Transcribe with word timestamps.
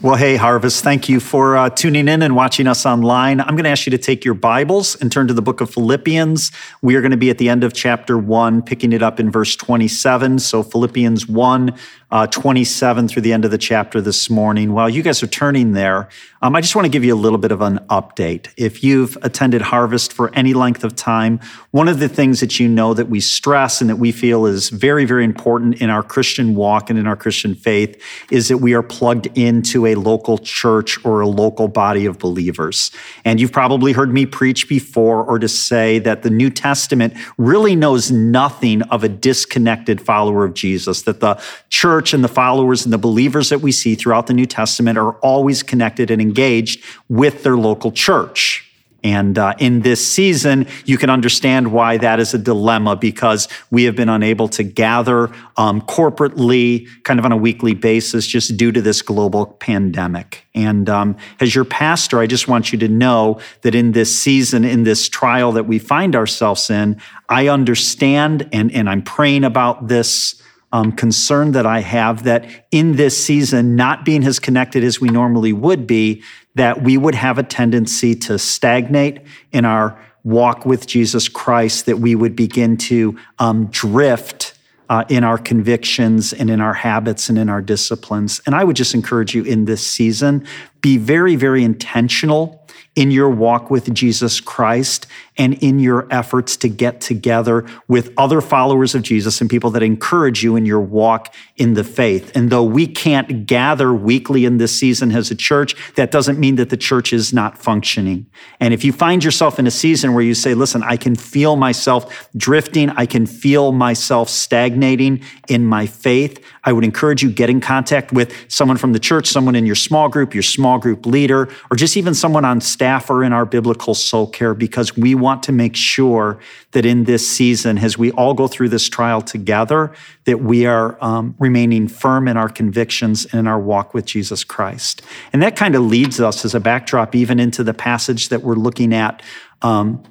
Well, 0.00 0.14
hey, 0.14 0.36
Harvest, 0.36 0.84
thank 0.84 1.08
you 1.08 1.18
for 1.18 1.56
uh, 1.56 1.70
tuning 1.70 2.06
in 2.06 2.22
and 2.22 2.36
watching 2.36 2.68
us 2.68 2.86
online. 2.86 3.40
I'm 3.40 3.56
going 3.56 3.64
to 3.64 3.70
ask 3.70 3.84
you 3.84 3.90
to 3.90 3.98
take 3.98 4.24
your 4.24 4.34
Bibles 4.34 4.94
and 4.94 5.10
turn 5.10 5.26
to 5.26 5.34
the 5.34 5.42
book 5.42 5.60
of 5.60 5.70
Philippians. 5.70 6.52
We 6.82 6.94
are 6.94 7.00
going 7.00 7.10
to 7.10 7.16
be 7.16 7.30
at 7.30 7.38
the 7.38 7.48
end 7.48 7.64
of 7.64 7.72
chapter 7.72 8.16
1, 8.16 8.62
picking 8.62 8.92
it 8.92 9.02
up 9.02 9.18
in 9.18 9.28
verse 9.28 9.56
27. 9.56 10.38
So, 10.38 10.62
Philippians 10.62 11.26
1, 11.26 11.74
uh, 12.10 12.26
27 12.26 13.08
through 13.08 13.22
the 13.22 13.32
end 13.32 13.44
of 13.44 13.50
the 13.50 13.58
chapter 13.58 14.00
this 14.00 14.30
morning. 14.30 14.72
While 14.72 14.88
you 14.88 15.02
guys 15.02 15.22
are 15.22 15.26
turning 15.26 15.72
there, 15.72 16.08
um, 16.40 16.54
I 16.54 16.60
just 16.60 16.74
want 16.74 16.86
to 16.86 16.90
give 16.90 17.04
you 17.04 17.14
a 17.14 17.16
little 17.16 17.38
bit 17.38 17.50
of 17.50 17.60
an 17.60 17.78
update. 17.90 18.48
If 18.56 18.84
you've 18.84 19.18
attended 19.22 19.60
Harvest 19.60 20.12
for 20.12 20.32
any 20.34 20.54
length 20.54 20.84
of 20.84 20.94
time, 20.94 21.40
one 21.72 21.88
of 21.88 21.98
the 21.98 22.08
things 22.08 22.40
that 22.40 22.60
you 22.60 22.68
know 22.68 22.94
that 22.94 23.08
we 23.08 23.20
stress 23.20 23.80
and 23.80 23.90
that 23.90 23.96
we 23.96 24.12
feel 24.12 24.46
is 24.46 24.70
very, 24.70 25.04
very 25.04 25.24
important 25.24 25.82
in 25.82 25.90
our 25.90 26.02
Christian 26.02 26.54
walk 26.54 26.90
and 26.90 26.98
in 26.98 27.06
our 27.06 27.16
Christian 27.16 27.54
faith 27.54 28.00
is 28.30 28.48
that 28.48 28.58
we 28.58 28.72
are 28.72 28.82
plugged 28.82 29.26
into 29.36 29.84
a 29.84 29.96
local 29.96 30.38
church 30.38 31.04
or 31.04 31.20
a 31.20 31.28
local 31.28 31.66
body 31.66 32.06
of 32.06 32.18
believers. 32.18 32.92
And 33.24 33.40
you've 33.40 33.52
probably 33.52 33.92
heard 33.92 34.14
me 34.14 34.24
preach 34.24 34.68
before 34.68 35.24
or 35.24 35.38
to 35.40 35.48
say 35.48 35.98
that 36.00 36.22
the 36.22 36.30
New 36.30 36.50
Testament 36.50 37.14
really 37.36 37.74
knows 37.74 38.10
nothing 38.12 38.82
of 38.82 39.02
a 39.02 39.08
disconnected 39.08 40.00
follower 40.00 40.44
of 40.44 40.54
Jesus, 40.54 41.02
that 41.02 41.20
the 41.20 41.42
church 41.68 41.97
church 41.98 42.14
and 42.14 42.22
the 42.22 42.28
followers 42.28 42.84
and 42.84 42.92
the 42.92 42.98
believers 42.98 43.48
that 43.48 43.60
we 43.60 43.72
see 43.72 43.96
throughout 43.96 44.28
the 44.28 44.34
New 44.34 44.46
Testament 44.46 44.96
are 44.96 45.14
always 45.14 45.64
connected 45.64 46.12
and 46.12 46.22
engaged 46.22 46.84
with 47.08 47.42
their 47.42 47.56
local 47.56 47.90
church. 47.90 48.64
And 49.02 49.36
uh, 49.36 49.54
in 49.58 49.80
this 49.80 50.06
season, 50.06 50.68
you 50.84 50.96
can 50.96 51.10
understand 51.10 51.72
why 51.72 51.96
that 51.98 52.20
is 52.20 52.34
a 52.34 52.38
dilemma 52.38 52.94
because 52.94 53.48
we 53.72 53.82
have 53.84 53.96
been 53.96 54.08
unable 54.08 54.48
to 54.50 54.62
gather 54.62 55.32
um, 55.56 55.80
corporately, 55.82 56.86
kind 57.02 57.18
of 57.18 57.24
on 57.24 57.32
a 57.32 57.36
weekly 57.36 57.74
basis, 57.74 58.26
just 58.26 58.56
due 58.56 58.70
to 58.70 58.80
this 58.80 59.02
global 59.02 59.46
pandemic. 59.46 60.46
And 60.54 60.88
um, 60.88 61.16
as 61.40 61.52
your 61.52 61.64
pastor, 61.64 62.20
I 62.20 62.28
just 62.28 62.46
want 62.46 62.72
you 62.72 62.78
to 62.78 62.88
know 62.88 63.40
that 63.62 63.74
in 63.74 63.90
this 63.90 64.16
season, 64.16 64.64
in 64.64 64.84
this 64.84 65.08
trial 65.08 65.50
that 65.52 65.66
we 65.66 65.80
find 65.80 66.14
ourselves 66.14 66.70
in, 66.70 67.00
I 67.28 67.48
understand 67.48 68.48
and, 68.52 68.70
and 68.72 68.88
I'm 68.88 69.02
praying 69.02 69.42
about 69.42 69.88
this 69.88 70.40
um, 70.72 70.92
concern 70.92 71.52
that 71.52 71.66
I 71.66 71.80
have 71.80 72.24
that 72.24 72.66
in 72.70 72.96
this 72.96 73.22
season, 73.22 73.76
not 73.76 74.04
being 74.04 74.24
as 74.24 74.38
connected 74.38 74.84
as 74.84 75.00
we 75.00 75.08
normally 75.08 75.52
would 75.52 75.86
be, 75.86 76.22
that 76.54 76.82
we 76.82 76.96
would 76.96 77.14
have 77.14 77.38
a 77.38 77.42
tendency 77.42 78.14
to 78.14 78.38
stagnate 78.38 79.20
in 79.52 79.64
our 79.64 79.98
walk 80.24 80.66
with 80.66 80.86
Jesus 80.86 81.28
Christ, 81.28 81.86
that 81.86 81.98
we 81.98 82.14
would 82.14 82.36
begin 82.36 82.76
to 82.76 83.18
um, 83.38 83.66
drift 83.66 84.58
uh, 84.88 85.04
in 85.08 85.24
our 85.24 85.38
convictions 85.38 86.32
and 86.32 86.50
in 86.50 86.60
our 86.60 86.74
habits 86.74 87.28
and 87.28 87.38
in 87.38 87.48
our 87.48 87.60
disciplines. 87.60 88.40
And 88.46 88.54
I 88.54 88.64
would 88.64 88.76
just 88.76 88.94
encourage 88.94 89.34
you 89.34 89.44
in 89.44 89.64
this 89.64 89.86
season, 89.86 90.46
be 90.80 90.96
very, 90.96 91.36
very 91.36 91.62
intentional 91.62 92.57
in 92.98 93.12
your 93.12 93.30
walk 93.30 93.70
with 93.70 93.94
Jesus 93.94 94.40
Christ 94.40 95.06
and 95.36 95.54
in 95.62 95.78
your 95.78 96.08
efforts 96.10 96.56
to 96.56 96.68
get 96.68 97.00
together 97.00 97.64
with 97.86 98.12
other 98.16 98.40
followers 98.40 98.92
of 98.96 99.02
Jesus 99.02 99.40
and 99.40 99.48
people 99.48 99.70
that 99.70 99.84
encourage 99.84 100.42
you 100.42 100.56
in 100.56 100.66
your 100.66 100.80
walk 100.80 101.32
in 101.54 101.74
the 101.74 101.84
faith. 101.84 102.32
And 102.34 102.50
though 102.50 102.64
we 102.64 102.88
can't 102.88 103.46
gather 103.46 103.94
weekly 103.94 104.44
in 104.44 104.58
this 104.58 104.76
season 104.76 105.12
as 105.12 105.30
a 105.30 105.36
church, 105.36 105.76
that 105.94 106.10
doesn't 106.10 106.40
mean 106.40 106.56
that 106.56 106.70
the 106.70 106.76
church 106.76 107.12
is 107.12 107.32
not 107.32 107.56
functioning. 107.56 108.26
And 108.58 108.74
if 108.74 108.84
you 108.84 108.92
find 108.92 109.22
yourself 109.22 109.60
in 109.60 109.68
a 109.68 109.70
season 109.70 110.12
where 110.12 110.24
you 110.24 110.34
say, 110.34 110.54
listen, 110.54 110.82
I 110.82 110.96
can 110.96 111.14
feel 111.14 111.54
myself 111.54 112.28
drifting, 112.36 112.90
I 112.90 113.06
can 113.06 113.26
feel 113.26 113.70
myself 113.70 114.28
stagnating 114.28 115.22
in 115.46 115.64
my 115.64 115.86
faith, 115.86 116.44
I 116.64 116.72
would 116.72 116.84
encourage 116.84 117.22
you 117.22 117.30
get 117.30 117.50
in 117.50 117.60
contact 117.60 118.12
with 118.12 118.34
someone 118.48 118.76
from 118.76 118.92
the 118.92 118.98
church, 118.98 119.26
someone 119.26 119.54
in 119.54 119.66
your 119.66 119.74
small 119.74 120.08
group, 120.08 120.34
your 120.34 120.42
small 120.42 120.78
group 120.78 121.06
leader, 121.06 121.48
or 121.70 121.76
just 121.76 121.96
even 121.96 122.14
someone 122.14 122.44
on 122.44 122.60
staff 122.60 123.10
or 123.10 123.24
in 123.24 123.32
our 123.32 123.44
biblical 123.44 123.94
soul 123.94 124.26
care 124.26 124.54
because 124.54 124.96
we 124.96 125.14
want 125.14 125.42
to 125.44 125.52
make 125.52 125.76
sure 125.76 126.38
that 126.72 126.84
in 126.84 127.04
this 127.04 127.28
season, 127.28 127.78
as 127.78 127.96
we 127.96 128.10
all 128.12 128.34
go 128.34 128.46
through 128.46 128.68
this 128.68 128.88
trial 128.88 129.20
together, 129.20 129.92
that 130.24 130.40
we 130.40 130.66
are 130.66 131.02
um, 131.02 131.34
remaining 131.38 131.88
firm 131.88 132.28
in 132.28 132.36
our 132.36 132.48
convictions 132.48 133.24
and 133.26 133.40
in 133.40 133.46
our 133.46 133.58
walk 133.58 133.94
with 133.94 134.04
Jesus 134.04 134.44
Christ. 134.44 135.02
And 135.32 135.42
that 135.42 135.56
kind 135.56 135.74
of 135.74 135.82
leads 135.82 136.20
us 136.20 136.44
as 136.44 136.54
a 136.54 136.60
backdrop 136.60 137.14
even 137.14 137.40
into 137.40 137.64
the 137.64 137.74
passage 137.74 138.28
that 138.28 138.42
we're 138.42 138.54
looking 138.54 138.92
at 138.92 139.22
um, 139.62 140.02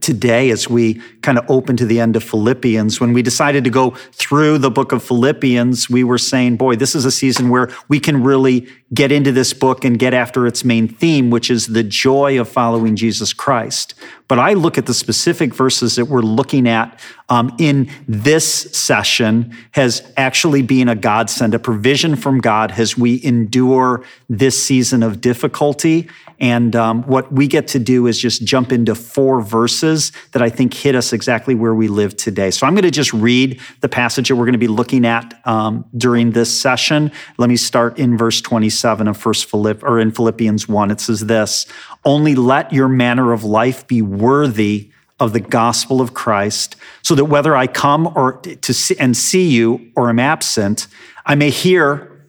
today 0.00 0.50
as 0.50 0.68
we 0.68 1.00
kind 1.22 1.38
of 1.38 1.44
open 1.50 1.76
to 1.76 1.86
the 1.86 2.00
end 2.00 2.16
of 2.16 2.24
Philippians. 2.24 3.00
When 3.00 3.12
we 3.12 3.22
decided 3.22 3.64
to 3.64 3.70
go 3.70 3.90
through 4.12 4.58
the 4.58 4.70
book 4.70 4.92
of 4.92 5.02
Philippians, 5.02 5.90
we 5.90 6.04
were 6.04 6.18
saying, 6.18 6.56
boy, 6.56 6.76
this 6.76 6.94
is 6.94 7.04
a 7.04 7.10
season 7.10 7.50
where 7.50 7.68
we 7.88 8.00
can 8.00 8.22
really 8.22 8.68
get 8.92 9.12
into 9.12 9.30
this 9.30 9.52
book 9.52 9.84
and 9.84 9.98
get 9.98 10.14
after 10.14 10.46
its 10.46 10.64
main 10.64 10.88
theme, 10.88 11.30
which 11.30 11.50
is 11.50 11.68
the 11.68 11.82
joy 11.82 12.40
of 12.40 12.48
following 12.48 12.96
Jesus 12.96 13.32
Christ. 13.32 13.94
But 14.26 14.38
I 14.38 14.54
look 14.54 14.78
at 14.78 14.86
the 14.86 14.94
specific 14.94 15.54
verses 15.54 15.96
that 15.96 16.06
we're 16.06 16.22
looking 16.22 16.68
at 16.68 17.00
um, 17.28 17.54
in 17.58 17.90
this 18.08 18.46
session 18.76 19.56
has 19.72 20.12
actually 20.16 20.62
been 20.62 20.88
a 20.88 20.96
godsend, 20.96 21.54
a 21.54 21.58
provision 21.58 22.16
from 22.16 22.40
God 22.40 22.72
as 22.72 22.96
we 22.96 23.22
endure 23.24 24.04
this 24.28 24.64
season 24.64 25.02
of 25.02 25.20
difficulty. 25.20 26.08
And 26.40 26.74
um, 26.74 27.02
what 27.04 27.32
we 27.32 27.46
get 27.46 27.68
to 27.68 27.78
do 27.78 28.06
is 28.06 28.18
just 28.18 28.44
jump 28.44 28.72
into 28.72 28.94
four 28.94 29.40
verses 29.42 30.10
that 30.32 30.42
I 30.42 30.48
think 30.48 30.74
hit 30.74 30.96
us 30.96 31.09
exactly 31.12 31.54
where 31.54 31.74
we 31.74 31.88
live 31.88 32.16
today. 32.16 32.50
So 32.50 32.66
I'm 32.66 32.74
going 32.74 32.84
to 32.84 32.90
just 32.90 33.12
read 33.12 33.60
the 33.80 33.88
passage 33.88 34.28
that 34.28 34.36
we're 34.36 34.44
going 34.44 34.52
to 34.52 34.58
be 34.58 34.68
looking 34.68 35.04
at 35.04 35.40
um, 35.46 35.84
during 35.96 36.32
this 36.32 36.60
session. 36.60 37.12
Let 37.38 37.48
me 37.48 37.56
start 37.56 37.98
in 37.98 38.16
verse 38.16 38.40
27 38.40 39.08
of 39.08 39.16
First 39.16 39.48
Philipp 39.48 39.82
or 39.82 39.98
in 39.98 40.10
Philippians 40.10 40.68
1. 40.68 40.90
It 40.90 41.00
says 41.00 41.20
this: 41.26 41.66
"Only 42.04 42.34
let 42.34 42.72
your 42.72 42.88
manner 42.88 43.32
of 43.32 43.44
life 43.44 43.86
be 43.86 44.02
worthy 44.02 44.90
of 45.20 45.34
the 45.34 45.40
gospel 45.40 46.00
of 46.00 46.14
Christ, 46.14 46.76
so 47.02 47.14
that 47.14 47.26
whether 47.26 47.54
I 47.54 47.66
come 47.66 48.06
or 48.16 48.38
to 48.38 48.74
see, 48.74 48.96
and 48.98 49.14
see 49.14 49.48
you 49.48 49.92
or 49.94 50.08
am 50.08 50.18
absent, 50.18 50.86
I 51.26 51.34
may 51.34 51.50
hear 51.50 52.26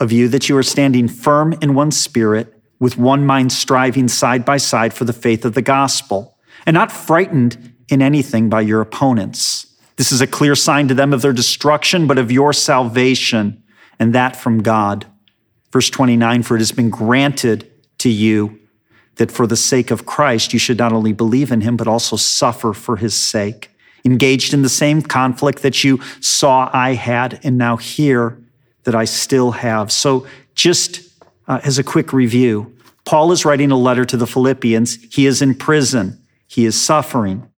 of 0.00 0.10
you 0.10 0.28
that 0.28 0.48
you 0.48 0.56
are 0.56 0.62
standing 0.62 1.06
firm 1.08 1.52
in 1.60 1.74
one 1.74 1.90
spirit, 1.90 2.58
with 2.80 2.96
one 2.98 3.24
mind 3.24 3.52
striving 3.52 4.08
side 4.08 4.44
by 4.44 4.56
side 4.56 4.92
for 4.92 5.04
the 5.04 5.12
faith 5.12 5.44
of 5.44 5.54
the 5.54 5.62
gospel, 5.62 6.36
and 6.66 6.74
not 6.74 6.90
frightened 6.90 7.71
in 7.92 8.00
anything 8.00 8.48
by 8.48 8.62
your 8.62 8.80
opponents. 8.80 9.66
This 9.96 10.12
is 10.12 10.22
a 10.22 10.26
clear 10.26 10.54
sign 10.54 10.88
to 10.88 10.94
them 10.94 11.12
of 11.12 11.20
their 11.20 11.34
destruction, 11.34 12.06
but 12.06 12.16
of 12.16 12.32
your 12.32 12.54
salvation, 12.54 13.62
and 13.98 14.14
that 14.14 14.34
from 14.34 14.62
God. 14.62 15.06
Verse 15.70 15.90
29 15.90 16.42
For 16.42 16.56
it 16.56 16.60
has 16.60 16.72
been 16.72 16.88
granted 16.88 17.70
to 17.98 18.08
you 18.08 18.58
that 19.16 19.30
for 19.30 19.46
the 19.46 19.58
sake 19.58 19.90
of 19.90 20.06
Christ, 20.06 20.54
you 20.54 20.58
should 20.58 20.78
not 20.78 20.94
only 20.94 21.12
believe 21.12 21.52
in 21.52 21.60
him, 21.60 21.76
but 21.76 21.86
also 21.86 22.16
suffer 22.16 22.72
for 22.72 22.96
his 22.96 23.14
sake. 23.14 23.68
Engaged 24.06 24.54
in 24.54 24.62
the 24.62 24.70
same 24.70 25.02
conflict 25.02 25.60
that 25.60 25.84
you 25.84 26.00
saw 26.20 26.70
I 26.72 26.94
had 26.94 27.40
and 27.44 27.58
now 27.58 27.76
hear 27.76 28.42
that 28.84 28.94
I 28.94 29.04
still 29.04 29.50
have. 29.50 29.92
So, 29.92 30.26
just 30.54 31.02
uh, 31.46 31.60
as 31.62 31.78
a 31.78 31.84
quick 31.84 32.14
review, 32.14 32.74
Paul 33.04 33.32
is 33.32 33.44
writing 33.44 33.70
a 33.70 33.76
letter 33.76 34.06
to 34.06 34.16
the 34.16 34.26
Philippians. 34.26 35.14
He 35.14 35.26
is 35.26 35.42
in 35.42 35.54
prison, 35.54 36.24
he 36.46 36.64
is 36.64 36.82
suffering. 36.82 37.51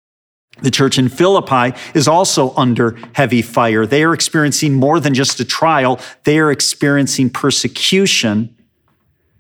The 0.62 0.72
church 0.72 0.98
in 0.98 1.10
Philippi 1.10 1.78
is 1.94 2.08
also 2.08 2.54
under 2.56 2.98
heavy 3.14 3.42
fire. 3.42 3.86
They 3.86 4.04
are 4.04 4.14
experiencing 4.14 4.74
more 4.74 5.00
than 5.00 5.14
just 5.14 5.40
a 5.40 5.46
trial, 5.46 6.00
they 6.24 6.40
are 6.40 6.52
experiencing 6.52 7.30
persecution 7.30 8.56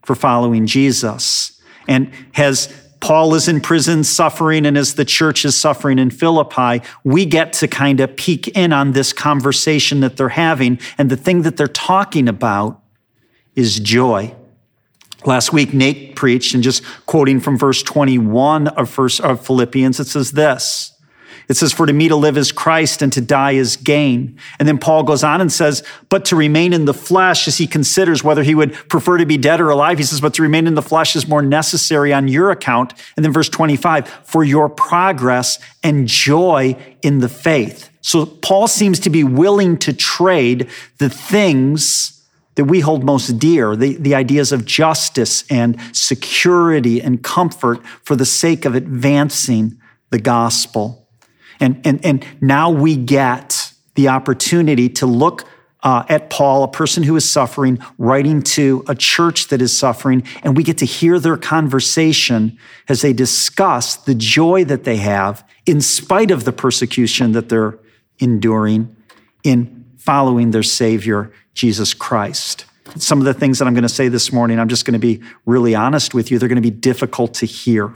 for 0.04 0.16
following 0.16 0.66
Jesus. 0.66 1.62
And 1.88 2.12
as 2.36 2.74
Paul 3.00 3.36
is 3.36 3.50
in 3.50 3.60
prison 3.60 4.06
suffering, 4.06 4.66
and 4.66 4.78
as 4.78 4.96
the 4.96 5.04
church 5.04 5.44
is 5.44 5.60
suffering 5.60 6.00
in 6.00 6.10
Philippi, 6.10 6.82
we 7.04 7.26
get 7.26 7.52
to 7.54 7.68
kind 7.68 8.00
of 8.00 8.16
peek 8.16 8.48
in 8.50 8.72
on 8.72 8.94
this 8.94 9.12
conversation 9.12 10.00
that 10.00 10.16
they're 10.16 10.30
having. 10.30 10.80
And 10.98 11.10
the 11.10 11.18
thing 11.18 11.42
that 11.42 11.58
they're 11.58 11.68
talking 11.68 12.30
about 12.30 12.82
is 13.56 13.80
joy. 13.80 14.34
Last 15.26 15.52
week, 15.52 15.74
Nate 15.74 16.16
preached, 16.16 16.54
and 16.54 16.64
just 16.64 16.82
quoting 17.06 17.42
from 17.42 17.58
verse 17.58 17.84
21 17.84 18.70
of, 18.70 18.90
first, 18.90 19.20
of 19.20 19.46
Philippians, 19.46 20.00
it 20.00 20.08
says 20.08 20.32
this 20.32 20.93
it 21.50 21.56
says, 21.56 21.74
For 21.74 21.86
to 21.86 21.94
me 21.94 22.08
to 22.08 22.16
live 22.16 22.38
is 22.38 22.52
Christ 22.52 23.02
and 23.02 23.12
to 23.14 23.22
die 23.22 23.52
is 23.52 23.76
gain. 23.76 24.38
And 24.60 24.68
then 24.68 24.78
Paul 24.78 25.04
goes 25.04 25.24
on 25.24 25.42
and 25.42 25.52
says, 25.52 25.84
But 26.10 26.26
to 26.26 26.36
remain 26.36 26.74
in 26.74 26.86
the 26.86 26.94
flesh 26.94 27.48
as 27.48 27.58
he 27.58 27.68
considers 27.68 28.24
whether 28.24 28.44
he 28.44 28.56
would 28.56 28.74
prefer 28.90 29.18
to 29.18 29.26
be 29.26 29.38
dead 29.38 29.62
or 29.62 29.70
alive, 29.70 29.98
he 29.98 30.04
says, 30.04 30.22
But 30.22 30.34
to 30.36 30.42
remain 30.42 30.68
in 30.68 30.76
the 30.76 30.82
flesh 30.82 31.16
is 31.16 31.28
more 31.28 31.42
necessary 31.42 32.14
on 32.14 32.28
your 32.28 32.52
account. 32.52 32.94
And 33.16 33.26
then 33.26 33.34
verse 33.34 33.50
25, 33.50 34.08
For 34.08 34.44
your 34.44 34.70
progress 34.70 35.60
and 35.84 36.08
joy 36.08 36.78
in 37.02 37.20
the 37.20 37.30
faith. 37.30 37.90
So 38.02 38.26
Paul 38.26 38.68
seems 38.68 39.00
to 39.02 39.10
be 39.10 39.24
willing 39.24 39.78
to 39.80 39.94
trade 39.94 40.70
the 40.98 41.10
things 41.10 42.14
that 42.56 42.66
we 42.66 42.82
hold 42.82 43.04
most 43.04 43.40
dear, 43.40 43.76
the, 43.76 43.96
the 43.96 44.14
ideas 44.14 44.52
of 44.52 44.66
justice 44.66 45.44
and 45.50 45.80
security 45.96 47.02
and 47.02 47.24
comfort 47.24 47.86
for 48.04 48.16
the 48.16 48.26
sake 48.26 48.66
of 48.66 48.76
advancing 48.76 49.80
the 50.12 50.20
gospel. 50.20 51.03
And, 51.60 51.82
and, 51.86 52.04
and 52.06 52.26
now 52.42 52.70
we 52.70 52.96
get 52.96 53.74
the 53.96 54.10
opportunity 54.10 54.90
to 54.90 55.06
look 55.06 55.46
uh, 55.84 56.06
at 56.08 56.30
Paul, 56.30 56.64
a 56.64 56.68
person 56.68 57.04
who 57.04 57.16
is 57.16 57.30
suffering, 57.30 57.78
writing 57.98 58.42
to 58.42 58.84
a 58.88 58.96
church 58.96 59.50
that 59.50 59.62
is 59.62 59.78
suffering, 59.78 60.24
and 60.42 60.56
we 60.56 60.64
get 60.64 60.78
to 60.78 60.86
hear 60.86 61.20
their 61.20 61.36
conversation 61.36 62.58
as 62.88 63.02
they 63.02 63.12
discuss 63.12 63.98
the 63.98 64.16
joy 64.16 64.64
that 64.66 64.86
they 64.86 64.98
have 64.98 65.46
in 65.66 65.82
spite 65.82 66.32
of 66.32 66.46
the 66.46 66.54
persecution 66.54 67.34
that 67.34 67.50
they're 67.50 67.78
enduring 68.20 68.96
in 69.44 69.86
following 69.98 70.52
their 70.52 70.64
Savior, 70.64 71.32
Jesus 71.54 71.94
Christ. 71.94 72.66
Some 72.98 73.20
of 73.20 73.26
the 73.26 73.34
things 73.34 73.60
that 73.60 73.68
I'm 73.68 73.74
going 73.74 73.84
to 73.84 73.90
say 73.90 74.08
this 74.08 74.32
morning, 74.32 74.60
I'm 74.60 74.70
just 74.70 74.86
going 74.86 74.94
to 74.94 75.00
be 75.00 75.22
really 75.46 75.76
honest 75.76 76.14
with 76.14 76.32
you, 76.32 76.40
they're 76.40 76.50
going 76.50 76.62
to 76.62 76.62
be 76.62 76.72
difficult 76.72 77.34
to 77.36 77.46
hear. 77.46 77.94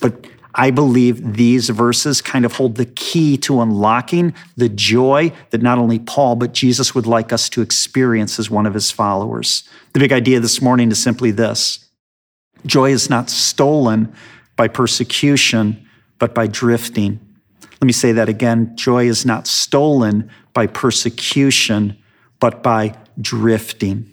But 0.00 0.26
I 0.58 0.72
believe 0.72 1.34
these 1.34 1.68
verses 1.68 2.20
kind 2.20 2.44
of 2.44 2.54
hold 2.54 2.74
the 2.74 2.84
key 2.84 3.36
to 3.38 3.60
unlocking 3.60 4.34
the 4.56 4.68
joy 4.68 5.32
that 5.50 5.62
not 5.62 5.78
only 5.78 6.00
Paul, 6.00 6.34
but 6.34 6.52
Jesus 6.52 6.96
would 6.96 7.06
like 7.06 7.32
us 7.32 7.48
to 7.50 7.62
experience 7.62 8.40
as 8.40 8.50
one 8.50 8.66
of 8.66 8.74
his 8.74 8.90
followers. 8.90 9.62
The 9.92 10.00
big 10.00 10.12
idea 10.12 10.40
this 10.40 10.60
morning 10.60 10.90
is 10.90 11.00
simply 11.00 11.30
this 11.30 11.88
joy 12.66 12.90
is 12.90 13.08
not 13.08 13.30
stolen 13.30 14.12
by 14.56 14.66
persecution, 14.66 15.86
but 16.18 16.34
by 16.34 16.48
drifting. 16.48 17.20
Let 17.80 17.86
me 17.86 17.92
say 17.92 18.10
that 18.10 18.28
again 18.28 18.76
joy 18.76 19.06
is 19.06 19.24
not 19.24 19.46
stolen 19.46 20.28
by 20.54 20.66
persecution, 20.66 21.96
but 22.40 22.64
by 22.64 22.96
drifting. 23.20 24.12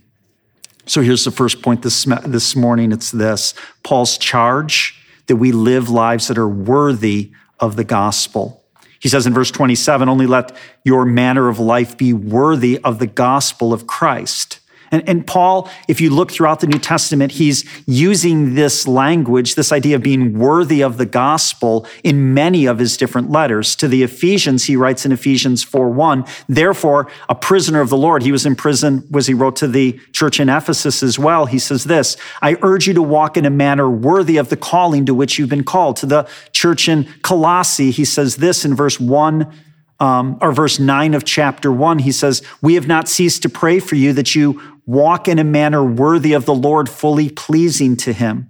So 0.86 1.02
here's 1.02 1.26
the 1.26 1.32
first 1.32 1.64
point 1.64 1.82
this, 1.82 2.06
this 2.28 2.56
morning 2.56 2.92
it's 2.92 3.10
this 3.10 3.56
Paul's 3.82 4.20
charge 4.20 5.02
that 5.28 5.38
we 5.38 5.52
live 5.52 5.90
lives 5.90 6.28
that 6.28 6.38
are 6.38 6.48
worthy 6.48 7.32
of 7.60 7.76
the 7.76 7.84
gospel. 7.84 8.64
He 9.00 9.10
says 9.10 9.28
in 9.28 9.34
verse 9.34 9.52
27 9.52 10.10
only 10.10 10.26
let 10.26 10.56
your 10.84 11.06
manner 11.06 11.48
of 11.48 11.60
life 11.60 11.98
be 11.98 12.14
worthy 12.14 12.80
of 12.80 13.00
the 13.00 13.08
gospel 13.08 13.74
of 13.74 13.88
Christ. 13.88 14.60
And, 14.92 15.08
and, 15.08 15.26
Paul, 15.26 15.70
if 15.88 16.00
you 16.00 16.10
look 16.10 16.32
throughout 16.32 16.60
the 16.60 16.68
New 16.68 16.80
Testament, 16.80 17.34
he's 17.34 17.66
using 17.86 18.56
this 18.56 18.88
language, 18.88 19.56
this 19.56 19.72
idea 19.72 19.96
of 19.96 20.04
being 20.04 20.38
worthy 20.38 20.82
of 20.82 20.98
the 20.98 21.06
gospel 21.06 21.88
in 22.04 22.34
many 22.34 22.66
of 22.66 22.80
his 22.80 22.98
different 22.98 23.30
letters. 23.30 23.76
To 23.78 23.88
the 23.88 24.04
Ephesians, 24.04 24.66
he 24.66 24.76
writes 24.76 25.06
in 25.06 25.12
Ephesians 25.12 25.64
4 25.64 25.90
1, 25.90 26.26
therefore, 26.48 27.10
a 27.30 27.36
prisoner 27.36 27.82
of 27.82 27.90
the 27.90 27.98
Lord. 27.98 28.24
He 28.24 28.32
was 28.32 28.46
in 28.46 28.56
prison, 28.56 29.08
was 29.10 29.28
he 29.28 29.34
wrote 29.34 29.56
to 29.58 29.68
the 29.68 30.00
church 30.12 30.40
in 30.40 30.50
Ephesus 30.50 31.02
as 31.04 31.18
well. 31.18 31.46
He 31.46 31.60
says 31.60 31.86
this 31.86 32.18
I 32.42 32.58
urge 32.62 32.88
you 32.88 32.94
to 32.94 33.02
walk 33.02 33.38
in 33.38 33.46
a 33.46 33.50
manner 33.50 33.90
worthy 33.90 34.38
of 34.38 34.50
the 34.50 34.58
calling 34.58 35.06
to 35.06 35.14
which 35.14 35.38
you've 35.38 35.50
been 35.50 35.64
called. 35.64 35.98
To 35.98 36.06
the 36.06 36.28
church 36.52 36.88
in 36.88 37.06
Colossae, 37.22 37.92
he 37.92 38.06
says 38.06 38.38
this 38.38 38.66
in 38.66 38.76
verse 38.76 39.00
1 39.00 39.52
um, 40.00 40.38
or 40.42 40.52
verse 40.52 40.80
9 40.80 41.14
of 41.14 41.24
chapter 41.24 41.72
1, 41.72 42.00
he 42.00 42.12
says, 42.12 42.42
We 42.62 42.76
have 42.76 42.88
not 42.88 43.08
ceased 43.08 43.42
to 43.44 43.50
pray 43.50 43.80
for 43.80 43.96
you 43.96 44.14
that 44.14 44.36
you 44.36 44.62
walk 44.86 45.28
in 45.28 45.40
a 45.40 45.44
manner 45.44 45.84
worthy 45.84 46.34
of 46.34 46.46
the 46.46 46.54
Lord, 46.54 46.90
fully 46.90 47.30
pleasing 47.30 47.96
to 47.98 48.14
him. 48.14 48.50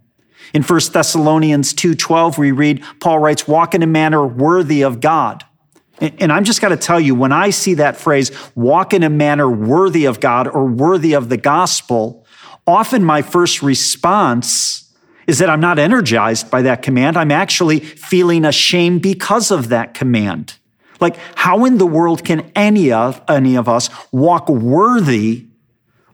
In 0.53 0.63
1 0.63 0.93
Thessalonians 0.93 1.73
2:12 1.73 2.37
we 2.37 2.51
read 2.51 2.83
Paul 2.99 3.19
writes 3.19 3.47
walk 3.47 3.73
in 3.73 3.83
a 3.83 3.87
manner 3.87 4.25
worthy 4.25 4.83
of 4.83 4.99
God. 4.99 5.43
And 5.99 6.31
I'm 6.31 6.43
just 6.43 6.61
got 6.61 6.69
to 6.69 6.77
tell 6.77 6.99
you 6.99 7.15
when 7.15 7.31
I 7.31 7.51
see 7.51 7.75
that 7.75 7.95
phrase 7.95 8.29
walk 8.53 8.93
in 8.93 9.01
a 9.01 9.09
manner 9.09 9.49
worthy 9.49 10.05
of 10.05 10.19
God 10.19 10.47
or 10.47 10.65
worthy 10.65 11.13
of 11.13 11.29
the 11.29 11.37
gospel, 11.37 12.25
often 12.67 13.03
my 13.03 13.21
first 13.21 13.63
response 13.63 14.93
is 15.25 15.39
that 15.39 15.49
I'm 15.49 15.61
not 15.61 15.79
energized 15.79 16.51
by 16.51 16.61
that 16.63 16.81
command. 16.81 17.17
I'm 17.17 17.31
actually 17.31 17.79
feeling 17.79 18.43
ashamed 18.43 19.01
because 19.01 19.51
of 19.51 19.69
that 19.69 19.93
command. 19.93 20.57
Like 20.99 21.17
how 21.35 21.65
in 21.65 21.77
the 21.77 21.87
world 21.87 22.23
can 22.23 22.51
any 22.55 22.91
of 22.91 23.21
any 23.27 23.55
of 23.55 23.67
us 23.69 23.89
walk 24.11 24.49
worthy 24.49 25.47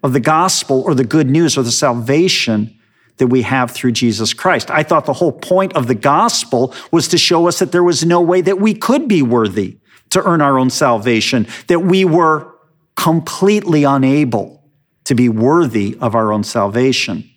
of 0.04 0.14
the 0.14 0.20
gospel 0.20 0.82
or 0.82 0.96
the 0.96 1.04
good 1.04 1.30
news 1.30 1.58
or 1.58 1.64
the 1.64 1.72
salvation 1.72 2.78
that 3.18 3.28
we 3.28 3.44
have 3.44 3.72
through 3.72 3.92
Jesus 3.92 4.34
Christ. 4.34 4.72
I 4.72 4.84
thought 4.84 5.06
the 5.06 5.14
whole 5.14 5.32
point 5.32 5.74
of 5.74 5.88
the 5.88 5.96
gospel 5.96 6.74
was 6.92 7.08
to 7.10 7.18
show 7.18 7.48
us 7.48 7.60
that 7.60 7.72
there 7.72 7.84
was 7.84 8.04
no 8.04 8.22
way 8.22 8.42
that 8.42 8.60
we 8.60 8.74
could 8.74 9.08
be 9.08 9.22
worthy 9.22 9.78
to 10.10 10.24
earn 10.24 10.42
our 10.42 10.58
own 10.58 10.70
salvation, 10.70 11.48
that 11.68 11.80
we 11.80 12.04
were 12.04 12.52
completely 12.96 13.84
unable 13.84 14.64
to 15.06 15.16
be 15.16 15.30
worthy 15.30 15.98
of 16.02 16.16
our 16.16 16.32
own 16.32 16.44
salvation. 16.44 17.30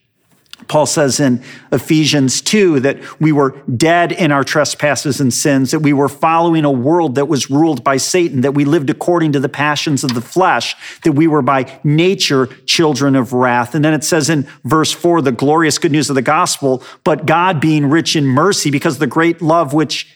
Paul 0.69 0.87
says 0.87 1.21
in 1.21 1.43
Ephesians 1.73 2.41
2 2.41 2.81
that 2.81 3.21
we 3.21 3.33
were 3.33 3.61
dead 3.77 4.13
in 4.13 4.33
our 4.33 4.45
trespasses 4.45 5.21
and 5.21 5.33
sins, 5.33 5.71
that 5.71 5.81
we 5.81 5.93
were 5.93 6.09
following 6.09 6.65
a 6.65 6.71
world 6.71 7.15
that 7.17 7.27
was 7.27 7.51
ruled 7.51 7.85
by 7.85 7.97
Satan, 7.97 8.41
that 8.43 8.53
we 8.53 8.65
lived 8.65 8.91
according 8.91 9.33
to 9.33 9.41
the 9.41 9.49
passions 9.49 10.05
of 10.05 10.15
the 10.15 10.21
flesh, 10.21 10.75
that 11.03 11.13
we 11.13 11.27
were 11.27 11.43
by 11.43 11.81
nature 11.85 12.47
children 12.67 13.17
of 13.17 13.33
wrath. 13.33 13.75
And 13.75 13.85
then 13.85 13.95
it 13.95 14.05
says 14.05 14.31
in 14.31 14.49
verse 14.65 14.93
4, 14.93 15.23
the 15.23 15.33
glorious 15.33 15.79
good 15.79 15.93
news 15.93 16.09
of 16.09 16.15
the 16.15 16.23
gospel, 16.23 16.83
but 17.05 17.27
God 17.27 17.61
being 17.61 17.87
rich 17.87 18.17
in 18.17 18.25
mercy 18.25 18.71
because 18.71 18.99
the 18.99 19.07
great 19.07 19.43
love 19.43 19.75
which 19.75 20.15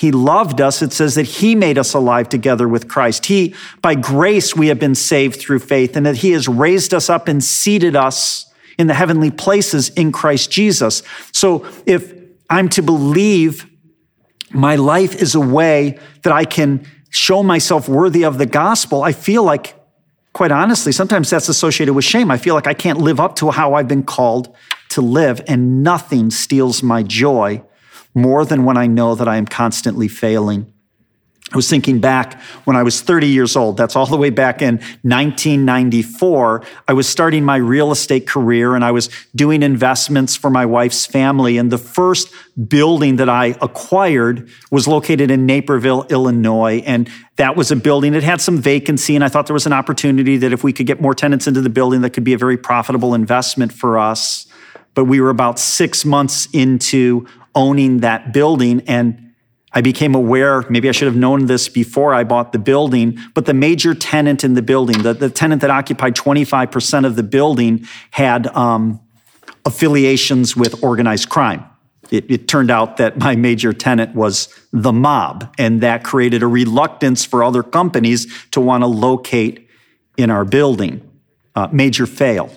he 0.00 0.12
loved 0.12 0.62
us. 0.62 0.80
It 0.80 0.94
says 0.94 1.14
that 1.16 1.26
he 1.26 1.54
made 1.54 1.76
us 1.76 1.92
alive 1.92 2.30
together 2.30 2.66
with 2.66 2.88
Christ. 2.88 3.26
He, 3.26 3.54
by 3.82 3.94
grace, 3.94 4.56
we 4.56 4.68
have 4.68 4.78
been 4.78 4.94
saved 4.94 5.38
through 5.38 5.58
faith 5.58 5.94
and 5.94 6.06
that 6.06 6.16
he 6.16 6.30
has 6.30 6.48
raised 6.48 6.94
us 6.94 7.10
up 7.10 7.28
and 7.28 7.44
seated 7.44 7.94
us 7.94 8.49
in 8.80 8.86
the 8.86 8.94
heavenly 8.94 9.30
places 9.30 9.90
in 9.90 10.10
Christ 10.10 10.50
Jesus. 10.50 11.02
So 11.32 11.66
if 11.84 12.14
I'm 12.48 12.68
to 12.70 12.82
believe 12.82 13.66
my 14.50 14.76
life 14.76 15.14
is 15.20 15.34
a 15.34 15.40
way 15.40 15.98
that 16.22 16.32
I 16.32 16.44
can 16.44 16.86
show 17.10 17.42
myself 17.42 17.88
worthy 17.88 18.24
of 18.24 18.38
the 18.38 18.46
gospel, 18.46 19.02
I 19.02 19.12
feel 19.12 19.44
like, 19.44 19.74
quite 20.32 20.50
honestly, 20.50 20.92
sometimes 20.92 21.28
that's 21.28 21.48
associated 21.48 21.92
with 21.92 22.06
shame. 22.06 22.30
I 22.30 22.38
feel 22.38 22.54
like 22.54 22.66
I 22.66 22.74
can't 22.74 22.98
live 22.98 23.20
up 23.20 23.36
to 23.36 23.50
how 23.50 23.74
I've 23.74 23.86
been 23.86 24.02
called 24.02 24.56
to 24.90 25.02
live, 25.02 25.42
and 25.46 25.82
nothing 25.82 26.30
steals 26.30 26.82
my 26.82 27.02
joy 27.02 27.62
more 28.14 28.44
than 28.44 28.64
when 28.64 28.76
I 28.76 28.86
know 28.86 29.14
that 29.14 29.28
I 29.28 29.36
am 29.36 29.46
constantly 29.46 30.08
failing. 30.08 30.72
I 31.52 31.56
was 31.56 31.68
thinking 31.68 31.98
back 31.98 32.40
when 32.64 32.76
I 32.76 32.84
was 32.84 33.00
30 33.00 33.26
years 33.26 33.56
old. 33.56 33.76
That's 33.76 33.96
all 33.96 34.06
the 34.06 34.16
way 34.16 34.30
back 34.30 34.62
in 34.62 34.76
1994. 35.02 36.62
I 36.86 36.92
was 36.92 37.08
starting 37.08 37.44
my 37.44 37.56
real 37.56 37.90
estate 37.90 38.28
career 38.28 38.76
and 38.76 38.84
I 38.84 38.92
was 38.92 39.08
doing 39.34 39.64
investments 39.64 40.36
for 40.36 40.48
my 40.48 40.64
wife's 40.64 41.06
family. 41.06 41.58
And 41.58 41.72
the 41.72 41.78
first 41.78 42.32
building 42.68 43.16
that 43.16 43.28
I 43.28 43.56
acquired 43.60 44.48
was 44.70 44.86
located 44.86 45.28
in 45.32 45.44
Naperville, 45.44 46.06
Illinois. 46.08 46.84
And 46.86 47.10
that 47.34 47.56
was 47.56 47.72
a 47.72 47.76
building 47.76 48.12
that 48.12 48.22
had 48.22 48.40
some 48.40 48.58
vacancy. 48.58 49.16
And 49.16 49.24
I 49.24 49.28
thought 49.28 49.46
there 49.46 49.54
was 49.54 49.66
an 49.66 49.72
opportunity 49.72 50.36
that 50.36 50.52
if 50.52 50.62
we 50.62 50.72
could 50.72 50.86
get 50.86 51.00
more 51.00 51.14
tenants 51.14 51.48
into 51.48 51.60
the 51.60 51.70
building, 51.70 52.02
that 52.02 52.10
could 52.10 52.24
be 52.24 52.32
a 52.32 52.38
very 52.38 52.58
profitable 52.58 53.12
investment 53.12 53.72
for 53.72 53.98
us. 53.98 54.46
But 54.94 55.06
we 55.06 55.20
were 55.20 55.30
about 55.30 55.58
six 55.58 56.04
months 56.04 56.46
into 56.52 57.26
owning 57.56 57.98
that 58.00 58.32
building 58.32 58.82
and 58.86 59.29
I 59.72 59.82
became 59.82 60.14
aware, 60.14 60.64
maybe 60.68 60.88
I 60.88 60.92
should 60.92 61.06
have 61.06 61.16
known 61.16 61.46
this 61.46 61.68
before 61.68 62.12
I 62.12 62.24
bought 62.24 62.52
the 62.52 62.58
building, 62.58 63.18
but 63.34 63.46
the 63.46 63.54
major 63.54 63.94
tenant 63.94 64.42
in 64.42 64.54
the 64.54 64.62
building, 64.62 65.02
the, 65.02 65.14
the 65.14 65.30
tenant 65.30 65.60
that 65.62 65.70
occupied 65.70 66.16
25% 66.16 67.06
of 67.06 67.14
the 67.14 67.22
building, 67.22 67.86
had 68.10 68.48
um, 68.48 69.00
affiliations 69.64 70.56
with 70.56 70.82
organized 70.82 71.28
crime. 71.28 71.64
It, 72.10 72.28
it, 72.28 72.48
turned 72.48 72.72
out 72.72 72.96
that 72.96 73.18
my 73.18 73.36
major 73.36 73.72
tenant 73.72 74.16
was 74.16 74.48
the 74.72 74.92
mob, 74.92 75.54
and 75.58 75.80
that 75.82 76.02
created 76.02 76.42
a 76.42 76.48
reluctance 76.48 77.24
for 77.24 77.44
other 77.44 77.62
companies 77.62 78.26
to 78.50 78.60
want 78.60 78.82
to 78.82 78.88
locate 78.88 79.68
in 80.16 80.30
our 80.30 80.44
building. 80.44 81.08
Uh, 81.54 81.68
major 81.70 82.06
fail. 82.06 82.50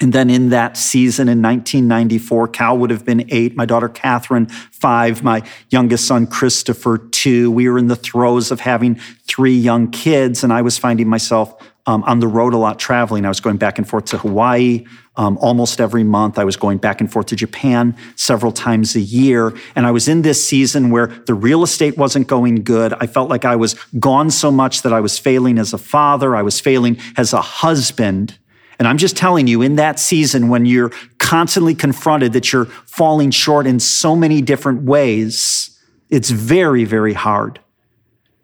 And 0.00 0.12
then 0.12 0.30
in 0.30 0.50
that 0.50 0.76
season 0.76 1.28
in 1.28 1.40
1994, 1.40 2.48
Cal 2.48 2.78
would 2.78 2.90
have 2.90 3.04
been 3.04 3.26
eight, 3.30 3.56
my 3.56 3.64
daughter 3.64 3.88
Catherine, 3.88 4.46
five, 4.46 5.22
my 5.22 5.42
youngest 5.70 6.06
son 6.06 6.26
Christopher, 6.26 6.98
two. 6.98 7.50
We 7.50 7.68
were 7.68 7.78
in 7.78 7.88
the 7.88 7.96
throes 7.96 8.50
of 8.50 8.60
having 8.60 8.96
three 9.26 9.56
young 9.56 9.90
kids, 9.90 10.42
and 10.42 10.52
I 10.52 10.62
was 10.62 10.78
finding 10.78 11.08
myself 11.08 11.54
um, 11.86 12.02
on 12.04 12.20
the 12.20 12.28
road 12.28 12.54
a 12.54 12.58
lot 12.58 12.78
traveling. 12.78 13.24
I 13.24 13.28
was 13.28 13.40
going 13.40 13.56
back 13.56 13.78
and 13.78 13.88
forth 13.88 14.06
to 14.06 14.18
Hawaii 14.18 14.84
um, 15.16 15.38
almost 15.38 15.80
every 15.80 16.04
month. 16.04 16.38
I 16.38 16.44
was 16.44 16.56
going 16.56 16.78
back 16.78 17.00
and 17.00 17.10
forth 17.12 17.26
to 17.26 17.36
Japan 17.36 17.96
several 18.16 18.52
times 18.52 18.96
a 18.96 19.00
year. 19.00 19.52
And 19.76 19.86
I 19.86 19.90
was 19.90 20.08
in 20.08 20.22
this 20.22 20.46
season 20.46 20.90
where 20.90 21.06
the 21.06 21.34
real 21.34 21.62
estate 21.62 21.96
wasn't 21.96 22.26
going 22.26 22.64
good. 22.64 22.94
I 22.94 23.06
felt 23.06 23.28
like 23.28 23.44
I 23.44 23.56
was 23.56 23.74
gone 23.98 24.30
so 24.30 24.50
much 24.50 24.82
that 24.82 24.92
I 24.92 25.00
was 25.00 25.18
failing 25.18 25.58
as 25.58 25.72
a 25.72 25.78
father, 25.78 26.34
I 26.34 26.42
was 26.42 26.60
failing 26.60 26.98
as 27.16 27.32
a 27.32 27.40
husband. 27.40 28.38
And 28.78 28.88
I'm 28.88 28.98
just 28.98 29.16
telling 29.16 29.46
you, 29.46 29.62
in 29.62 29.76
that 29.76 29.98
season, 29.98 30.48
when 30.48 30.66
you're 30.66 30.90
constantly 31.18 31.74
confronted 31.74 32.32
that 32.32 32.52
you're 32.52 32.66
falling 32.66 33.30
short 33.30 33.66
in 33.66 33.80
so 33.80 34.16
many 34.16 34.42
different 34.42 34.82
ways, 34.82 35.78
it's 36.10 36.30
very, 36.30 36.84
very 36.84 37.12
hard 37.12 37.60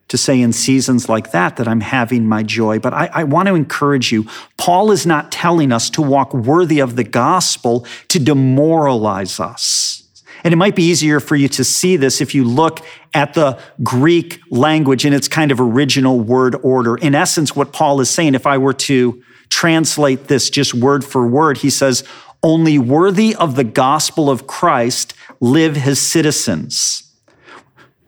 to 0.09 0.19
say 0.19 0.41
in 0.41 0.53
seasons 0.53 1.09
like 1.09 1.31
that 1.31 1.57
that 1.57 1.69
I'm 1.69 1.81
having 1.81 2.27
my 2.27 2.43
joy. 2.43 2.81
But 2.81 2.93
I, 2.93 3.11
I, 3.13 3.25
want 3.25 3.47
to 3.47 3.55
encourage 3.55 4.11
you. 4.11 4.27
Paul 4.57 4.91
is 4.91 5.07
not 5.07 5.31
telling 5.31 5.71
us 5.71 5.89
to 5.91 6.03
walk 6.03 6.35
worthy 6.35 6.81
of 6.81 6.97
the 6.97 7.05
gospel 7.05 7.87
to 8.09 8.19
demoralize 8.19 9.39
us. 9.39 10.03
And 10.43 10.53
it 10.53 10.57
might 10.57 10.75
be 10.75 10.83
easier 10.83 11.21
for 11.21 11.37
you 11.37 11.49
to 11.51 11.63
see 11.63 11.97
this 11.97 12.21
if 12.21 12.35
you 12.35 12.43
look 12.45 12.81
at 13.15 13.35
the 13.35 13.61
Greek 13.85 14.41
language 14.51 15.05
in 15.05 15.13
its 15.13 15.29
kind 15.29 15.53
of 15.53 15.61
original 15.61 16.19
word 16.19 16.57
order. 16.63 16.97
In 16.97 17.15
essence, 17.15 17.55
what 17.55 17.73
Paul 17.73 18.01
is 18.01 18.11
saying, 18.11 18.35
if 18.35 18.47
I 18.47 18.59
were 18.59 18.73
to 18.73 19.23
translate 19.51 20.29
this 20.29 20.49
just 20.49 20.73
word 20.73 21.05
for 21.05 21.27
word, 21.27 21.59
he 21.59 21.71
says, 21.71 22.05
only 22.43 22.79
worthy 22.79 23.35
of 23.35 23.57
the 23.57 23.65
gospel 23.65 24.31
of 24.31 24.47
Christ 24.47 25.13
live 25.41 25.77
his 25.77 26.01
citizens. 26.01 27.07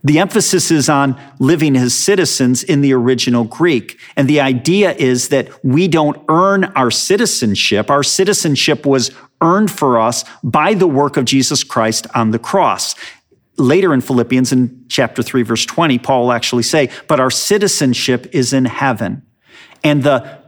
The 0.05 0.19
emphasis 0.19 0.71
is 0.71 0.89
on 0.89 1.21
living 1.39 1.77
as 1.77 1.95
citizens 1.95 2.65
in 2.65 2.81
the 2.81 2.93
original 2.93 3.45
Greek. 3.45 4.01
And 4.17 4.27
the 4.27 4.41
idea 4.41 4.93
is 4.95 5.29
that 5.29 5.65
we 5.65 5.87
don't 5.87 6.21
earn 6.29 6.65
our 6.65 6.91
citizenship. 6.91 7.89
Our 7.89 8.03
citizenship 8.03 8.85
was 8.85 9.13
earned 9.41 9.71
for 9.71 10.01
us 10.01 10.25
by 10.43 10.75
the 10.75 10.89
work 10.89 11.17
of 11.17 11.25
Jesus 11.25 11.63
Christ 11.63 12.09
on 12.15 12.33
the 12.33 12.39
cross. 12.39 12.97
Later 13.59 13.95
in 13.95 14.01
Philippians, 14.01 14.51
in 14.51 14.85
chapter 14.89 15.23
3, 15.23 15.43
verse 15.43 15.67
20, 15.67 15.99
Paul 15.99 16.23
will 16.23 16.33
actually 16.33 16.65
say, 16.65 16.91
But 17.07 17.21
our 17.21 17.31
citizenship 17.31 18.27
is 18.33 18.53
in 18.53 18.65
heaven. 18.65 19.23
And 19.85 20.03
the 20.03 20.42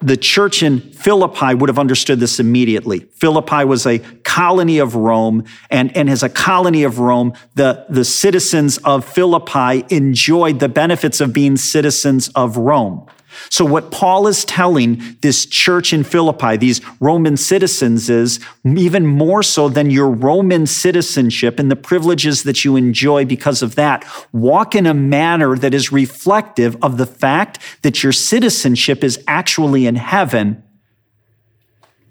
the 0.00 0.16
church 0.16 0.62
in 0.62 0.80
Philippi 0.80 1.54
would 1.54 1.68
have 1.68 1.78
understood 1.78 2.20
this 2.20 2.38
immediately. 2.38 3.00
Philippi 3.00 3.64
was 3.64 3.84
a 3.86 3.98
colony 4.22 4.78
of 4.78 4.94
Rome, 4.94 5.44
and, 5.70 5.96
and 5.96 6.08
as 6.08 6.22
a 6.22 6.28
colony 6.28 6.84
of 6.84 7.00
Rome, 7.00 7.32
the, 7.54 7.84
the 7.88 8.04
citizens 8.04 8.78
of 8.78 9.04
Philippi 9.04 9.84
enjoyed 9.90 10.60
the 10.60 10.68
benefits 10.68 11.20
of 11.20 11.32
being 11.32 11.56
citizens 11.56 12.28
of 12.30 12.56
Rome. 12.56 13.06
So, 13.50 13.64
what 13.64 13.90
Paul 13.90 14.26
is 14.26 14.44
telling 14.44 15.02
this 15.20 15.46
church 15.46 15.92
in 15.92 16.04
Philippi, 16.04 16.56
these 16.56 16.80
Roman 17.00 17.36
citizens, 17.36 18.08
is 18.08 18.40
even 18.64 19.06
more 19.06 19.42
so 19.42 19.68
than 19.68 19.90
your 19.90 20.10
Roman 20.10 20.66
citizenship 20.66 21.58
and 21.58 21.70
the 21.70 21.76
privileges 21.76 22.42
that 22.44 22.64
you 22.64 22.76
enjoy 22.76 23.24
because 23.24 23.62
of 23.62 23.74
that, 23.74 24.04
walk 24.32 24.74
in 24.74 24.86
a 24.86 24.94
manner 24.94 25.56
that 25.56 25.74
is 25.74 25.92
reflective 25.92 26.76
of 26.82 26.96
the 26.96 27.06
fact 27.06 27.58
that 27.82 28.02
your 28.02 28.12
citizenship 28.12 29.04
is 29.04 29.22
actually 29.26 29.86
in 29.86 29.96
heaven, 29.96 30.62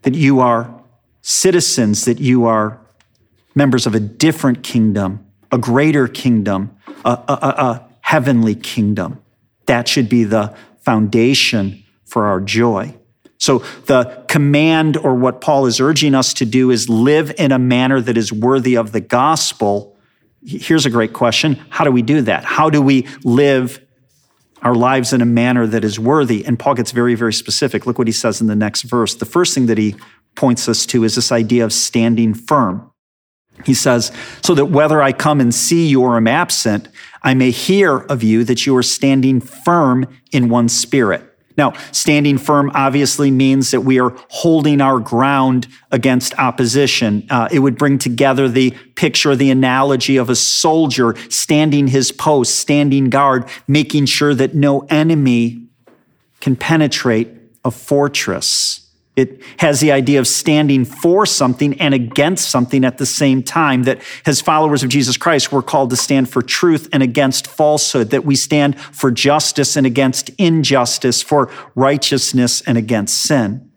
that 0.03 0.13
you 0.13 0.39
are 0.39 0.83
citizens, 1.21 2.05
that 2.05 2.19
you 2.19 2.45
are 2.45 2.79
members 3.55 3.88
of 3.88 3.95
a 3.95 4.00
different 4.00 4.63
kingdom, 4.63 5.25
a 5.51 5.57
greater 5.57 6.07
kingdom, 6.07 6.77
a, 7.03 7.12
a, 7.27 7.33
a 7.33 7.88
heavenly 8.01 8.55
kingdom. 8.55 9.19
That 9.65 9.88
should 9.88 10.07
be 10.07 10.24
the 10.24 10.55
foundation 10.88 11.84
for 12.06 12.27
our 12.27 12.39
joy. 12.39 12.96
So, 13.39 13.60
the 13.88 14.24
command, 14.29 14.96
or 14.96 15.15
what 15.15 15.41
Paul 15.41 15.65
is 15.65 15.82
urging 15.82 16.15
us 16.15 16.34
to 16.36 16.46
do, 16.46 16.72
is 16.72 16.88
live 16.88 17.29
in 17.38 17.51
a 17.51 17.60
manner 17.60 18.00
that 18.00 18.15
is 18.17 18.32
worthy 18.32 18.77
of 18.77 18.94
the 18.94 19.01
gospel. 19.01 19.98
Here's 20.46 20.86
a 20.86 20.89
great 20.89 21.12
question 21.12 21.56
How 21.70 21.84
do 21.84 21.91
we 21.91 22.01
do 22.01 22.22
that? 22.22 22.46
How 22.46 22.70
do 22.70 22.82
we 22.82 23.06
live 23.25 23.86
our 24.62 24.74
lives 24.74 25.12
in 25.12 25.20
a 25.20 25.25
manner 25.25 25.67
that 25.67 25.84
is 25.84 26.00
worthy? 26.00 26.46
And 26.46 26.58
Paul 26.58 26.75
gets 26.75 26.91
very, 26.91 27.15
very 27.15 27.34
specific. 27.34 27.86
Look 27.86 27.98
what 27.98 28.08
he 28.08 28.13
says 28.13 28.39
in 28.39 28.48
the 28.48 28.56
next 28.56 28.84
verse. 28.84 29.13
The 29.13 29.25
first 29.25 29.53
thing 29.53 29.65
that 29.65 29.77
he 29.77 29.94
points 30.36 30.70
us 30.70 30.86
to 30.86 31.03
is 31.03 31.15
this 31.15 31.34
idea 31.34 31.65
of 31.65 31.74
standing 31.74 32.34
firm. 32.34 32.89
He 33.65 33.73
says, 33.73 34.11
so 34.41 34.55
that 34.55 34.65
whether 34.65 35.01
I 35.01 35.11
come 35.11 35.41
and 35.41 35.53
see 35.53 35.87
you 35.87 36.01
or 36.01 36.17
am 36.17 36.27
absent, 36.27 36.87
I 37.23 37.33
may 37.33 37.51
hear 37.51 37.97
of 37.97 38.23
you 38.23 38.43
that 38.45 38.65
you 38.65 38.75
are 38.77 38.83
standing 38.83 39.41
firm 39.41 40.07
in 40.31 40.49
one 40.49 40.69
spirit. 40.69 41.23
Now, 41.57 41.73
standing 41.91 42.37
firm 42.37 42.71
obviously 42.75 43.31
means 43.31 43.71
that 43.71 43.81
we 43.81 43.99
are 43.99 44.15
holding 44.29 44.79
our 44.79 44.99
ground 44.99 45.67
against 45.91 46.37
opposition. 46.37 47.25
Uh, 47.31 47.49
it 47.51 47.59
would 47.59 47.79
bring 47.79 47.97
together 47.97 48.47
the 48.47 48.71
picture, 48.95 49.35
the 49.35 49.49
analogy 49.49 50.17
of 50.17 50.29
a 50.29 50.35
soldier 50.35 51.15
standing 51.29 51.87
his 51.87 52.11
post, 52.11 52.59
standing 52.59 53.09
guard, 53.09 53.49
making 53.67 54.05
sure 54.05 54.35
that 54.35 54.53
no 54.53 54.81
enemy 54.81 55.63
can 56.41 56.55
penetrate 56.55 57.29
a 57.65 57.71
fortress. 57.71 58.87
It 59.17 59.41
has 59.57 59.81
the 59.81 59.91
idea 59.91 60.19
of 60.19 60.27
standing 60.27 60.86
for 60.86 61.25
something 61.25 61.81
and 61.81 61.95
against 61.95 62.50
something 62.50 62.86
at 62.86 63.00
the 63.00 63.05
same 63.07 63.41
time. 63.41 63.83
That 63.83 64.00
as 64.27 64.41
followers 64.41 64.83
of 64.83 64.89
Jesus 64.89 65.17
Christ, 65.17 65.51
we're 65.51 65.63
called 65.63 65.89
to 65.89 65.97
stand 65.97 66.29
for 66.29 66.43
truth 66.43 66.88
and 66.93 67.01
against 67.01 67.47
falsehood, 67.47 68.12
that 68.12 68.25
we 68.25 68.36
stand 68.36 68.79
for 68.79 69.09
justice 69.09 69.75
and 69.75 69.88
against 69.88 70.29
injustice, 70.38 71.24
for 71.24 71.50
righteousness 71.74 72.62
and 72.62 72.77
against 72.77 73.24
sin. 73.24 73.71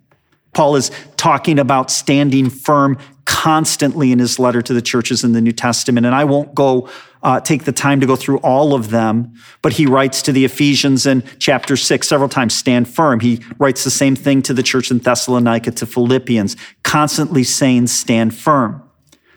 Paul 0.52 0.76
is 0.76 0.90
talking 1.16 1.58
about 1.58 1.90
standing 1.90 2.50
firm 2.50 2.98
constantly 3.24 4.12
in 4.12 4.18
his 4.18 4.38
letter 4.38 4.60
to 4.60 4.74
the 4.74 4.82
churches 4.82 5.24
in 5.24 5.32
the 5.32 5.40
New 5.40 5.52
Testament. 5.52 6.04
And 6.04 6.14
I 6.14 6.24
won't 6.24 6.54
go 6.54 6.90
uh, 7.22 7.40
take 7.40 7.64
the 7.64 7.72
time 7.72 8.00
to 8.00 8.06
go 8.06 8.16
through 8.16 8.38
all 8.38 8.74
of 8.74 8.90
them, 8.90 9.34
but 9.62 9.74
he 9.74 9.86
writes 9.86 10.22
to 10.22 10.32
the 10.32 10.44
Ephesians 10.44 11.06
in 11.06 11.22
chapter 11.38 11.76
six 11.76 12.08
several 12.08 12.28
times 12.28 12.54
stand 12.54 12.88
firm. 12.88 13.20
He 13.20 13.40
writes 13.58 13.84
the 13.84 13.90
same 13.90 14.16
thing 14.16 14.42
to 14.42 14.54
the 14.54 14.62
church 14.62 14.90
in 14.90 14.98
Thessalonica, 14.98 15.72
to 15.72 15.86
Philippians, 15.86 16.56
constantly 16.82 17.44
saying 17.44 17.88
stand 17.88 18.34
firm. 18.34 18.82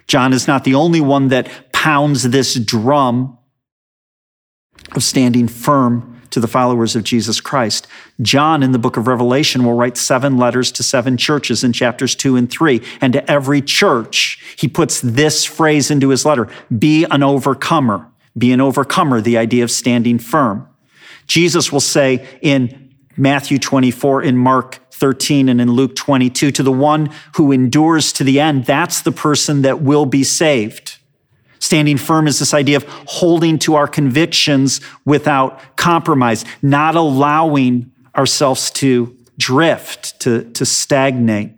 John 0.07 0.33
is 0.33 0.47
not 0.47 0.63
the 0.63 0.75
only 0.75 1.01
one 1.01 1.29
that 1.29 1.71
pounds 1.73 2.23
this 2.23 2.55
drum 2.55 3.37
of 4.95 5.03
standing 5.03 5.47
firm 5.47 6.12
to 6.33 6.39
the 6.39 6.47
followers 6.47 6.95
of 6.95 7.03
Jesus 7.03 7.39
Christ. 7.39 7.87
John 8.21 8.63
in 8.63 8.71
the 8.71 8.79
book 8.79 8.97
of 8.97 9.07
Revelation 9.07 9.63
will 9.63 9.73
write 9.73 9.97
seven 9.97 10.37
letters 10.37 10.71
to 10.73 10.83
seven 10.83 11.15
churches 11.15 11.63
in 11.63 11.73
chapters 11.73 12.15
two 12.15 12.35
and 12.35 12.49
three. 12.49 12.81
And 13.01 13.13
to 13.13 13.31
every 13.31 13.61
church, 13.61 14.43
he 14.57 14.67
puts 14.67 14.99
this 15.01 15.45
phrase 15.45 15.91
into 15.91 16.09
his 16.09 16.25
letter 16.25 16.49
be 16.77 17.05
an 17.05 17.23
overcomer. 17.23 18.09
Be 18.35 18.51
an 18.51 18.61
overcomer, 18.61 19.21
the 19.21 19.37
idea 19.37 19.63
of 19.63 19.69
standing 19.69 20.17
firm. 20.17 20.67
Jesus 21.27 21.71
will 21.71 21.79
say 21.79 22.27
in 22.41 22.95
Matthew 23.15 23.59
24, 23.59 24.23
in 24.23 24.37
Mark 24.37 24.79
13, 24.91 25.49
and 25.49 25.61
in 25.61 25.69
Luke 25.71 25.95
22, 25.95 26.51
to 26.51 26.63
the 26.63 26.71
one 26.71 27.11
who 27.35 27.51
endures 27.51 28.11
to 28.13 28.23
the 28.23 28.39
end, 28.39 28.65
that's 28.65 29.01
the 29.01 29.11
person 29.11 29.61
that 29.61 29.81
will 29.81 30.07
be 30.07 30.23
saved. 30.23 30.97
Standing 31.63 31.95
firm 31.95 32.27
is 32.27 32.39
this 32.39 32.53
idea 32.53 32.75
of 32.75 32.83
holding 33.07 33.57
to 33.59 33.75
our 33.75 33.87
convictions 33.87 34.81
without 35.05 35.77
compromise, 35.77 36.43
not 36.61 36.95
allowing 36.95 37.89
ourselves 38.17 38.69
to 38.71 39.15
drift, 39.37 40.19
to, 40.19 40.43
to 40.51 40.65
stagnate. 40.65 41.53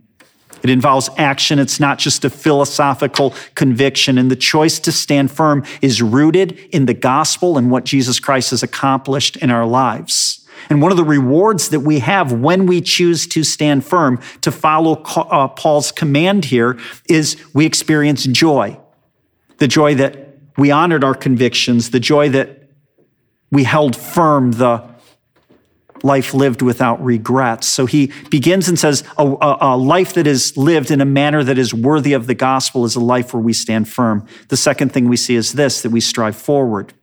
It 0.61 0.69
involves 0.69 1.09
action. 1.17 1.57
It's 1.57 1.79
not 1.79 1.97
just 1.97 2.23
a 2.23 2.29
philosophical 2.29 3.33
conviction. 3.55 4.19
And 4.19 4.29
the 4.29 4.35
choice 4.35 4.77
to 4.81 4.91
stand 4.91 5.31
firm 5.31 5.65
is 5.81 6.03
rooted 6.03 6.51
in 6.71 6.85
the 6.85 6.93
gospel 6.93 7.57
and 7.57 7.71
what 7.71 7.83
Jesus 7.83 8.19
Christ 8.19 8.51
has 8.51 8.61
accomplished 8.61 9.37
in 9.37 9.49
our 9.49 9.65
lives. 9.65 10.47
And 10.69 10.83
one 10.83 10.91
of 10.91 10.97
the 10.97 11.03
rewards 11.03 11.69
that 11.69 11.79
we 11.79 11.97
have 11.97 12.31
when 12.31 12.67
we 12.67 12.79
choose 12.79 13.25
to 13.25 13.43
stand 13.43 13.83
firm, 13.83 14.19
to 14.41 14.51
follow 14.51 15.01
uh, 15.01 15.47
Paul's 15.47 15.91
command 15.91 16.45
here, 16.45 16.77
is 17.09 17.43
we 17.55 17.65
experience 17.65 18.25
joy 18.25 18.79
the 19.57 19.67
joy 19.67 19.95
that 19.95 20.37
we 20.57 20.71
honored 20.71 21.03
our 21.03 21.15
convictions, 21.15 21.91
the 21.91 21.99
joy 21.99 22.29
that 22.29 22.69
we 23.51 23.63
held 23.63 23.95
firm 23.95 24.53
the 24.53 24.83
life 26.03 26.33
lived 26.33 26.61
without 26.61 27.03
regrets. 27.03 27.67
So 27.67 27.85
he 27.85 28.11
begins 28.29 28.69
and 28.69 28.77
says, 28.77 29.03
a, 29.17 29.25
a, 29.25 29.57
a, 29.61 29.77
life 29.77 30.13
that 30.13 30.27
is 30.27 30.55
lived 30.55 30.91
in 30.91 31.01
a 31.01 31.05
manner 31.05 31.43
that 31.43 31.57
is 31.57 31.73
worthy 31.73 32.13
of 32.13 32.27
the 32.27 32.35
gospel 32.35 32.85
is 32.85 32.95
a 32.95 32.99
life 32.99 33.33
where 33.33 33.41
we 33.41 33.53
stand 33.53 33.89
firm. 33.89 34.27
The 34.49 34.57
second 34.57 34.93
thing 34.93 35.09
we 35.09 35.17
see 35.17 35.35
is 35.35 35.53
this 35.53 35.81
that 35.81 35.91
we 35.91 36.01
strive 36.01 36.35
forward. 36.35 36.93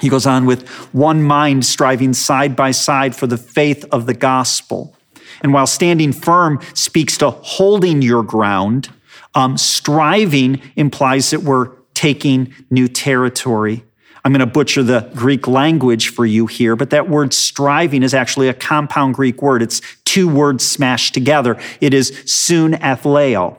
He 0.00 0.08
goes 0.08 0.26
on 0.26 0.46
with 0.46 0.66
one 0.94 1.22
mind 1.22 1.66
striving 1.66 2.14
side 2.14 2.56
by 2.56 2.70
side 2.70 3.14
for 3.14 3.26
the 3.26 3.36
faith 3.36 3.84
of 3.92 4.06
the 4.06 4.14
gospel. 4.14 4.96
And 5.42 5.52
while 5.52 5.66
standing 5.66 6.12
firm 6.12 6.60
speaks 6.74 7.18
to 7.18 7.30
holding 7.30 8.00
your 8.00 8.22
ground, 8.22 8.90
um, 9.34 9.58
striving 9.58 10.62
implies 10.76 11.30
that 11.30 11.42
we're 11.42 11.72
taking 12.00 12.54
new 12.70 12.88
territory. 12.88 13.84
I'm 14.24 14.32
going 14.32 14.40
to 14.40 14.46
butcher 14.46 14.82
the 14.82 15.10
Greek 15.14 15.46
language 15.46 16.08
for 16.08 16.24
you 16.24 16.46
here, 16.46 16.74
but 16.74 16.88
that 16.90 17.10
word 17.10 17.34
striving 17.34 18.02
is 18.02 18.14
actually 18.14 18.48
a 18.48 18.54
compound 18.54 19.16
Greek 19.16 19.42
word. 19.42 19.60
It's 19.60 19.82
two 20.06 20.26
words 20.26 20.66
smashed 20.66 21.12
together. 21.12 21.60
It 21.78 21.92
is 21.92 22.22
soon 22.24 22.72
athleo. 22.72 23.58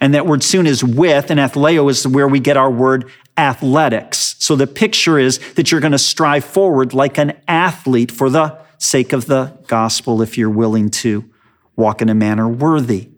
And 0.00 0.14
that 0.14 0.26
word 0.26 0.42
soon 0.42 0.66
is 0.66 0.82
with, 0.82 1.30
and 1.30 1.38
athleo 1.38 1.90
is 1.90 2.06
where 2.08 2.26
we 2.26 2.40
get 2.40 2.56
our 2.56 2.70
word 2.70 3.10
athletics. 3.36 4.36
So 4.38 4.56
the 4.56 4.66
picture 4.66 5.18
is 5.18 5.38
that 5.56 5.70
you're 5.70 5.82
going 5.82 5.92
to 5.92 5.98
strive 5.98 6.46
forward 6.46 6.94
like 6.94 7.18
an 7.18 7.34
athlete 7.46 8.10
for 8.10 8.30
the 8.30 8.58
sake 8.78 9.12
of 9.12 9.26
the 9.26 9.52
gospel 9.66 10.22
if 10.22 10.38
you're 10.38 10.48
willing 10.48 10.88
to 11.04 11.30
walk 11.76 12.00
in 12.00 12.08
a 12.08 12.14
manner 12.14 12.48
worthy 12.48 13.10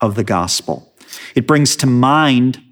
of 0.00 0.14
the 0.14 0.24
gospel. 0.24 0.94
It 1.34 1.46
brings 1.46 1.76
to 1.76 1.86
mind 1.86 2.62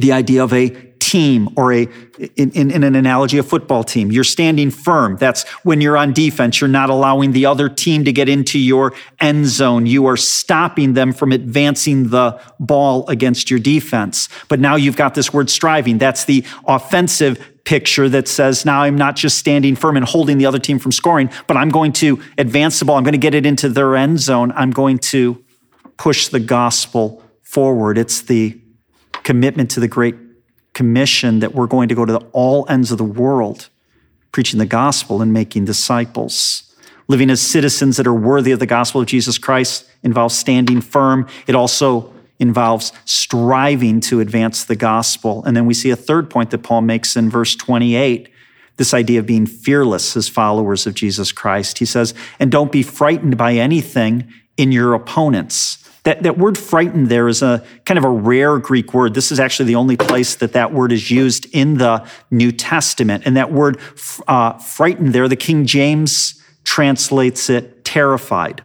the 0.00 0.12
idea 0.12 0.42
of 0.42 0.52
a 0.52 0.70
team 1.00 1.48
or 1.56 1.72
a, 1.72 1.88
in, 2.36 2.50
in, 2.52 2.70
in, 2.70 2.84
an 2.84 2.94
analogy, 2.94 3.38
a 3.38 3.42
football 3.42 3.82
team. 3.82 4.12
You're 4.12 4.22
standing 4.22 4.70
firm. 4.70 5.16
That's 5.16 5.42
when 5.64 5.80
you're 5.80 5.96
on 5.96 6.12
defense. 6.12 6.60
You're 6.60 6.68
not 6.68 6.88
allowing 6.88 7.32
the 7.32 7.46
other 7.46 7.68
team 7.68 8.04
to 8.04 8.12
get 8.12 8.28
into 8.28 8.58
your 8.58 8.92
end 9.18 9.46
zone. 9.46 9.86
You 9.86 10.06
are 10.06 10.16
stopping 10.16 10.92
them 10.94 11.12
from 11.12 11.32
advancing 11.32 12.10
the 12.10 12.40
ball 12.60 13.08
against 13.08 13.50
your 13.50 13.58
defense. 13.58 14.28
But 14.48 14.60
now 14.60 14.76
you've 14.76 14.96
got 14.96 15.14
this 15.14 15.32
word 15.32 15.50
striving. 15.50 15.98
That's 15.98 16.26
the 16.26 16.44
offensive 16.66 17.44
picture 17.64 18.08
that 18.08 18.28
says, 18.28 18.64
now 18.64 18.82
I'm 18.82 18.96
not 18.96 19.16
just 19.16 19.38
standing 19.38 19.76
firm 19.76 19.96
and 19.96 20.06
holding 20.06 20.38
the 20.38 20.46
other 20.46 20.58
team 20.58 20.78
from 20.78 20.92
scoring, 20.92 21.30
but 21.46 21.56
I'm 21.56 21.70
going 21.70 21.92
to 21.94 22.20
advance 22.38 22.78
the 22.78 22.84
ball. 22.84 22.96
I'm 22.96 23.04
going 23.04 23.12
to 23.12 23.18
get 23.18 23.34
it 23.34 23.46
into 23.46 23.68
their 23.68 23.96
end 23.96 24.20
zone. 24.20 24.52
I'm 24.52 24.70
going 24.70 24.98
to 24.98 25.42
push 25.96 26.28
the 26.28 26.40
gospel 26.40 27.22
forward. 27.42 27.98
It's 27.98 28.22
the 28.22 28.60
commitment 29.22 29.70
to 29.72 29.80
the 29.80 29.88
Great 29.88 30.16
Commission 30.72 31.40
that 31.40 31.54
we're 31.54 31.66
going 31.66 31.88
to 31.88 31.94
go 31.94 32.04
to 32.04 32.18
all 32.32 32.66
ends 32.68 32.92
of 32.92 32.98
the 32.98 33.04
world 33.04 33.68
preaching 34.32 34.58
the 34.58 34.66
gospel 34.66 35.20
and 35.20 35.32
making 35.32 35.64
disciples. 35.64 36.74
Living 37.08 37.30
as 37.30 37.40
citizens 37.40 37.96
that 37.96 38.06
are 38.06 38.14
worthy 38.14 38.52
of 38.52 38.60
the 38.60 38.66
gospel 38.66 39.00
of 39.00 39.06
Jesus 39.06 39.36
Christ 39.38 39.84
involves 40.02 40.36
standing 40.36 40.80
firm. 40.80 41.26
It 41.46 41.54
also 41.54 42.12
involves 42.38 42.92
striving 43.04 44.00
to 44.00 44.20
advance 44.20 44.64
the 44.64 44.76
gospel. 44.76 45.44
And 45.44 45.56
then 45.56 45.66
we 45.66 45.74
see 45.74 45.90
a 45.90 45.96
third 45.96 46.30
point 46.30 46.50
that 46.50 46.62
Paul 46.62 46.82
makes 46.82 47.16
in 47.16 47.28
verse 47.28 47.56
28 47.56 48.30
this 48.76 48.94
idea 48.94 49.18
of 49.18 49.26
being 49.26 49.44
fearless 49.44 50.16
as 50.16 50.28
followers 50.28 50.86
of 50.86 50.94
Jesus 50.94 51.32
Christ. 51.32 51.78
He 51.78 51.84
says, 51.84 52.14
and 52.38 52.50
don't 52.50 52.72
be 52.72 52.82
frightened 52.82 53.36
by 53.36 53.54
anything 53.54 54.32
in 54.56 54.72
your 54.72 54.94
opponents. 54.94 55.86
That, 56.04 56.22
that 56.22 56.38
word 56.38 56.56
frightened 56.56 57.08
there 57.08 57.28
is 57.28 57.42
a 57.42 57.64
kind 57.84 57.98
of 57.98 58.04
a 58.04 58.10
rare 58.10 58.58
Greek 58.58 58.94
word. 58.94 59.14
This 59.14 59.30
is 59.30 59.38
actually 59.38 59.66
the 59.66 59.74
only 59.74 59.96
place 59.96 60.34
that 60.36 60.52
that 60.54 60.72
word 60.72 60.92
is 60.92 61.10
used 61.10 61.46
in 61.52 61.78
the 61.78 62.08
New 62.30 62.52
Testament. 62.52 63.24
And 63.26 63.36
that 63.36 63.52
word 63.52 63.78
uh, 64.26 64.58
frightened 64.58 65.12
there, 65.12 65.28
the 65.28 65.36
King 65.36 65.66
James 65.66 66.42
translates 66.64 67.50
it 67.50 67.84
terrified. 67.84 68.64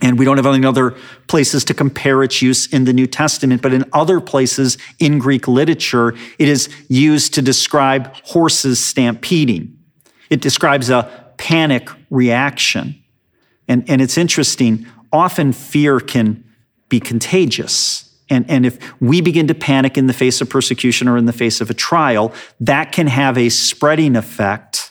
And 0.00 0.18
we 0.18 0.24
don't 0.24 0.36
have 0.36 0.46
any 0.46 0.64
other 0.66 0.94
places 1.26 1.64
to 1.64 1.74
compare 1.74 2.22
its 2.22 2.40
use 2.40 2.66
in 2.66 2.84
the 2.84 2.92
New 2.92 3.06
Testament, 3.06 3.62
but 3.62 3.72
in 3.72 3.84
other 3.92 4.20
places 4.20 4.78
in 4.98 5.18
Greek 5.18 5.48
literature, 5.48 6.14
it 6.38 6.48
is 6.48 6.68
used 6.88 7.34
to 7.34 7.42
describe 7.42 8.14
horses 8.24 8.84
stampeding. 8.84 9.76
It 10.30 10.40
describes 10.40 10.90
a 10.90 11.32
panic 11.38 11.88
reaction. 12.10 13.02
And, 13.66 13.88
and 13.88 14.00
it's 14.00 14.18
interesting, 14.18 14.86
often 15.12 15.52
fear 15.52 16.00
can 16.00 16.44
be 16.88 17.00
contagious. 17.00 18.04
And, 18.30 18.48
and 18.50 18.66
if 18.66 18.78
we 19.00 19.20
begin 19.20 19.46
to 19.48 19.54
panic 19.54 19.96
in 19.96 20.06
the 20.06 20.12
face 20.12 20.40
of 20.40 20.50
persecution 20.50 21.08
or 21.08 21.16
in 21.16 21.26
the 21.26 21.32
face 21.32 21.60
of 21.60 21.70
a 21.70 21.74
trial, 21.74 22.32
that 22.60 22.92
can 22.92 23.06
have 23.06 23.38
a 23.38 23.48
spreading 23.48 24.16
effect 24.16 24.90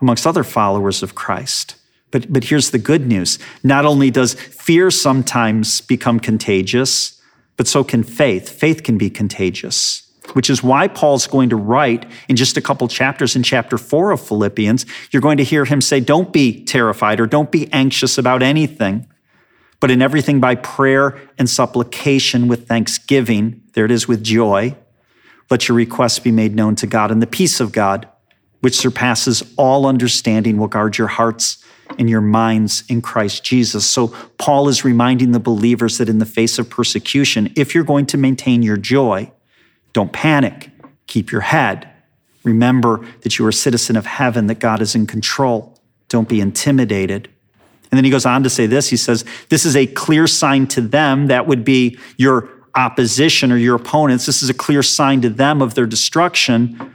amongst 0.00 0.26
other 0.26 0.44
followers 0.44 1.02
of 1.02 1.14
Christ. 1.14 1.76
But, 2.10 2.32
but 2.32 2.44
here's 2.44 2.70
the 2.70 2.78
good 2.78 3.06
news. 3.06 3.38
Not 3.62 3.84
only 3.84 4.10
does 4.10 4.34
fear 4.34 4.90
sometimes 4.90 5.80
become 5.80 6.18
contagious, 6.18 7.20
but 7.56 7.68
so 7.68 7.84
can 7.84 8.02
faith. 8.02 8.48
Faith 8.48 8.82
can 8.82 8.98
be 8.98 9.10
contagious, 9.10 10.10
which 10.32 10.50
is 10.50 10.62
why 10.62 10.88
Paul's 10.88 11.26
going 11.26 11.50
to 11.50 11.56
write 11.56 12.10
in 12.28 12.34
just 12.34 12.56
a 12.56 12.60
couple 12.60 12.88
chapters 12.88 13.36
in 13.36 13.42
chapter 13.42 13.78
four 13.78 14.10
of 14.10 14.20
Philippians. 14.20 14.86
You're 15.12 15.22
going 15.22 15.36
to 15.36 15.44
hear 15.44 15.64
him 15.64 15.80
say, 15.80 16.00
Don't 16.00 16.32
be 16.32 16.64
terrified 16.64 17.20
or 17.20 17.26
don't 17.26 17.52
be 17.52 17.70
anxious 17.72 18.18
about 18.18 18.42
anything, 18.42 19.06
but 19.80 19.90
in 19.90 20.02
everything 20.02 20.40
by 20.40 20.54
prayer 20.54 21.18
and 21.38 21.48
supplication 21.48 22.46
with 22.46 22.68
thanksgiving. 22.68 23.62
There 23.72 23.86
it 23.86 23.90
is 23.90 24.06
with 24.06 24.22
joy. 24.22 24.76
Let 25.50 25.68
your 25.68 25.76
requests 25.76 26.18
be 26.18 26.30
made 26.30 26.54
known 26.54 26.76
to 26.76 26.86
God, 26.86 27.10
and 27.10 27.20
the 27.20 27.26
peace 27.26 27.58
of 27.58 27.72
God, 27.72 28.06
which 28.60 28.76
surpasses 28.76 29.42
all 29.56 29.86
understanding, 29.86 30.58
will 30.58 30.68
guard 30.68 30.98
your 30.98 31.08
hearts 31.08 31.64
and 31.98 32.08
your 32.08 32.20
minds 32.20 32.84
in 32.88 33.02
Christ 33.02 33.42
Jesus. 33.42 33.84
So, 33.84 34.08
Paul 34.38 34.68
is 34.68 34.84
reminding 34.84 35.32
the 35.32 35.40
believers 35.40 35.98
that 35.98 36.08
in 36.08 36.18
the 36.18 36.26
face 36.26 36.58
of 36.58 36.70
persecution, 36.70 37.52
if 37.56 37.74
you're 37.74 37.82
going 37.82 38.06
to 38.06 38.16
maintain 38.16 38.62
your 38.62 38.76
joy, 38.76 39.32
don't 39.92 40.12
panic, 40.12 40.70
keep 41.06 41.32
your 41.32 41.40
head. 41.40 41.90
Remember 42.44 43.04
that 43.22 43.38
you 43.38 43.44
are 43.46 43.50
a 43.50 43.52
citizen 43.52 43.96
of 43.96 44.06
heaven, 44.06 44.46
that 44.46 44.60
God 44.60 44.80
is 44.80 44.94
in 44.94 45.06
control. 45.06 45.78
Don't 46.08 46.28
be 46.28 46.40
intimidated. 46.40 47.28
And 47.90 47.96
then 47.96 48.04
he 48.04 48.10
goes 48.10 48.26
on 48.26 48.42
to 48.44 48.50
say 48.50 48.66
this 48.66 48.88
he 48.88 48.96
says, 48.96 49.24
This 49.48 49.64
is 49.64 49.76
a 49.76 49.86
clear 49.86 50.26
sign 50.26 50.66
to 50.68 50.80
them 50.80 51.26
that 51.26 51.46
would 51.46 51.64
be 51.64 51.98
your 52.16 52.48
opposition 52.74 53.50
or 53.50 53.56
your 53.56 53.76
opponents. 53.76 54.26
This 54.26 54.42
is 54.42 54.50
a 54.50 54.54
clear 54.54 54.82
sign 54.82 55.20
to 55.22 55.28
them 55.28 55.60
of 55.60 55.74
their 55.74 55.86
destruction, 55.86 56.94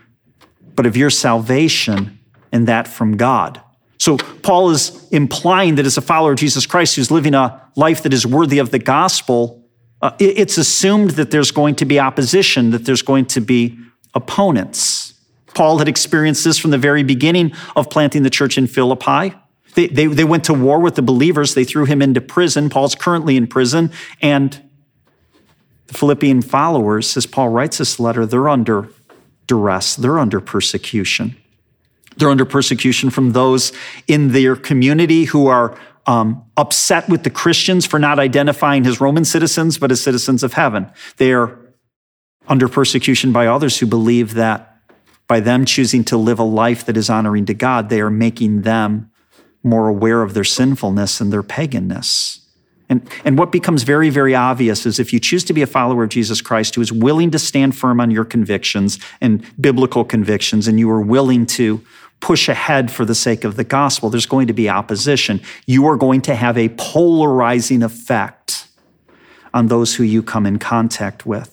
but 0.75 0.85
of 0.85 0.95
your 0.95 1.09
salvation 1.09 2.19
and 2.51 2.67
that 2.67 2.87
from 2.87 3.17
God. 3.17 3.61
So 3.97 4.17
Paul 4.17 4.71
is 4.71 5.07
implying 5.11 5.75
that 5.75 5.85
as 5.85 5.97
a 5.97 6.01
follower 6.01 6.31
of 6.31 6.37
Jesus 6.37 6.65
Christ 6.65 6.95
who's 6.95 7.11
living 7.11 7.33
a 7.33 7.61
life 7.75 8.03
that 8.03 8.13
is 8.13 8.25
worthy 8.25 8.59
of 8.59 8.71
the 8.71 8.79
gospel, 8.79 9.65
uh, 10.01 10.11
it's 10.19 10.57
assumed 10.57 11.11
that 11.11 11.31
there's 11.31 11.51
going 11.51 11.75
to 11.75 11.85
be 11.85 11.99
opposition, 11.99 12.71
that 12.71 12.85
there's 12.85 13.01
going 13.01 13.25
to 13.27 13.41
be 13.41 13.77
opponents. 14.13 15.13
Paul 15.53 15.77
had 15.77 15.87
experienced 15.87 16.43
this 16.43 16.57
from 16.57 16.71
the 16.71 16.77
very 16.77 17.03
beginning 17.03 17.53
of 17.75 17.89
planting 17.89 18.23
the 18.23 18.29
church 18.29 18.57
in 18.57 18.67
Philippi. 18.67 19.33
They, 19.75 19.87
they, 19.87 20.07
they 20.07 20.23
went 20.23 20.45
to 20.45 20.53
war 20.53 20.79
with 20.79 20.95
the 20.95 21.01
believers. 21.01 21.53
They 21.53 21.63
threw 21.63 21.85
him 21.85 22.01
into 22.01 22.21
prison. 22.21 22.69
Paul's 22.69 22.95
currently 22.95 23.37
in 23.37 23.47
prison. 23.47 23.91
And 24.21 24.61
the 25.87 25.93
Philippian 25.93 26.41
followers, 26.41 27.15
as 27.15 27.25
Paul 27.25 27.49
writes 27.49 27.77
this 27.77 27.99
letter, 27.99 28.25
they're 28.25 28.49
under 28.49 28.89
duress, 29.47 29.95
they're 29.95 30.17
under 30.17 30.39
persecution. 30.39 31.35
They're 32.17 32.29
under 32.29 32.45
persecution 32.45 33.09
from 33.09 33.33
those 33.33 33.73
in 34.07 34.31
their 34.31 34.55
community 34.55 35.25
who 35.25 35.47
are 35.47 35.77
um, 36.07 36.45
upset 36.55 37.09
with 37.09 37.23
the 37.23 37.29
Christians 37.29 37.85
for 37.85 37.99
not 37.99 38.19
identifying 38.19 38.85
as 38.85 39.01
Roman 39.01 39.25
citizens, 39.25 39.77
but 39.77 39.91
as 39.91 40.01
citizens 40.01 40.43
of 40.43 40.53
heaven. 40.53 40.89
They 41.17 41.33
are 41.33 41.59
under 42.47 42.69
persecution 42.69 43.31
by 43.31 43.47
others 43.47 43.79
who 43.79 43.85
believe 43.85 44.35
that 44.35 44.77
by 45.27 45.39
them 45.39 45.65
choosing 45.65 46.03
to 46.05 46.17
live 46.17 46.39
a 46.39 46.43
life 46.43 46.85
that 46.85 46.95
is 46.95 47.09
honoring 47.09 47.45
to 47.47 47.53
God, 47.53 47.89
they 47.89 47.99
are 47.99 48.11
making 48.11 48.61
them 48.61 49.11
more 49.65 49.87
aware 49.87 50.21
of 50.21 50.33
their 50.33 50.43
sinfulness 50.43 51.19
and 51.19 51.33
their 51.33 51.43
paganness. 51.43 52.39
And, 52.87 53.09
and 53.23 53.37
what 53.37 53.51
becomes 53.51 53.83
very, 53.83 54.09
very 54.09 54.35
obvious 54.35 54.85
is 54.85 54.99
if 54.99 55.11
you 55.11 55.19
choose 55.19 55.43
to 55.45 55.53
be 55.53 55.63
a 55.63 55.67
follower 55.67 56.03
of 56.03 56.09
Jesus 56.09 56.39
Christ 56.39 56.75
who 56.75 56.81
is 56.81 56.91
willing 56.91 57.31
to 57.31 57.39
stand 57.39 57.75
firm 57.75 57.99
on 57.99 58.11
your 58.11 58.25
convictions 58.25 58.99
and 59.19 59.43
biblical 59.59 60.05
convictions, 60.05 60.67
and 60.67 60.79
you 60.79 60.89
are 60.91 61.01
willing 61.01 61.47
to 61.47 61.83
push 62.19 62.47
ahead 62.47 62.91
for 62.91 63.03
the 63.03 63.15
sake 63.15 63.43
of 63.43 63.55
the 63.55 63.63
gospel, 63.63 64.09
there's 64.09 64.25
going 64.25 64.47
to 64.47 64.53
be 64.53 64.69
opposition. 64.69 65.41
You 65.65 65.85
are 65.87 65.97
going 65.97 66.21
to 66.21 66.35
have 66.35 66.57
a 66.57 66.69
polarizing 66.69 67.83
effect 67.83 68.67
on 69.53 69.67
those 69.67 69.95
who 69.95 70.03
you 70.03 70.21
come 70.21 70.45
in 70.45 70.59
contact 70.59 71.25
with. 71.25 71.51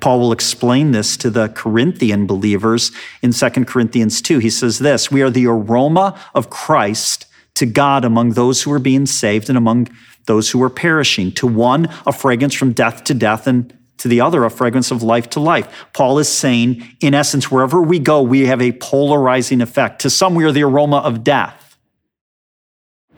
Paul 0.00 0.20
will 0.20 0.32
explain 0.32 0.90
this 0.90 1.16
to 1.18 1.30
the 1.30 1.48
Corinthian 1.48 2.26
believers 2.26 2.90
in 3.22 3.32
2 3.32 3.48
Corinthians 3.64 4.20
2. 4.20 4.38
He 4.38 4.50
says 4.50 4.78
this 4.78 5.10
We 5.10 5.22
are 5.22 5.30
the 5.30 5.46
aroma 5.46 6.20
of 6.34 6.50
Christ 6.50 7.26
to 7.54 7.66
God 7.66 8.04
among 8.04 8.30
those 8.30 8.62
who 8.62 8.72
are 8.72 8.78
being 8.78 9.06
saved 9.06 9.48
and 9.48 9.56
among 9.56 9.88
those 10.26 10.50
who 10.50 10.62
are 10.62 10.70
perishing. 10.70 11.32
To 11.32 11.46
one, 11.46 11.88
a 12.06 12.12
fragrance 12.12 12.54
from 12.54 12.72
death 12.72 13.04
to 13.04 13.14
death, 13.14 13.46
and 13.46 13.76
to 13.98 14.08
the 14.08 14.20
other, 14.20 14.44
a 14.44 14.50
fragrance 14.50 14.90
of 14.90 15.02
life 15.02 15.30
to 15.30 15.40
life. 15.40 15.86
Paul 15.92 16.18
is 16.18 16.28
saying, 16.28 16.96
in 17.00 17.14
essence, 17.14 17.50
wherever 17.50 17.80
we 17.80 17.98
go, 17.98 18.22
we 18.22 18.46
have 18.46 18.60
a 18.60 18.72
polarizing 18.72 19.60
effect. 19.60 20.00
To 20.02 20.10
some, 20.10 20.34
we 20.34 20.44
are 20.44 20.52
the 20.52 20.64
aroma 20.64 20.98
of 20.98 21.22
death. 21.22 21.78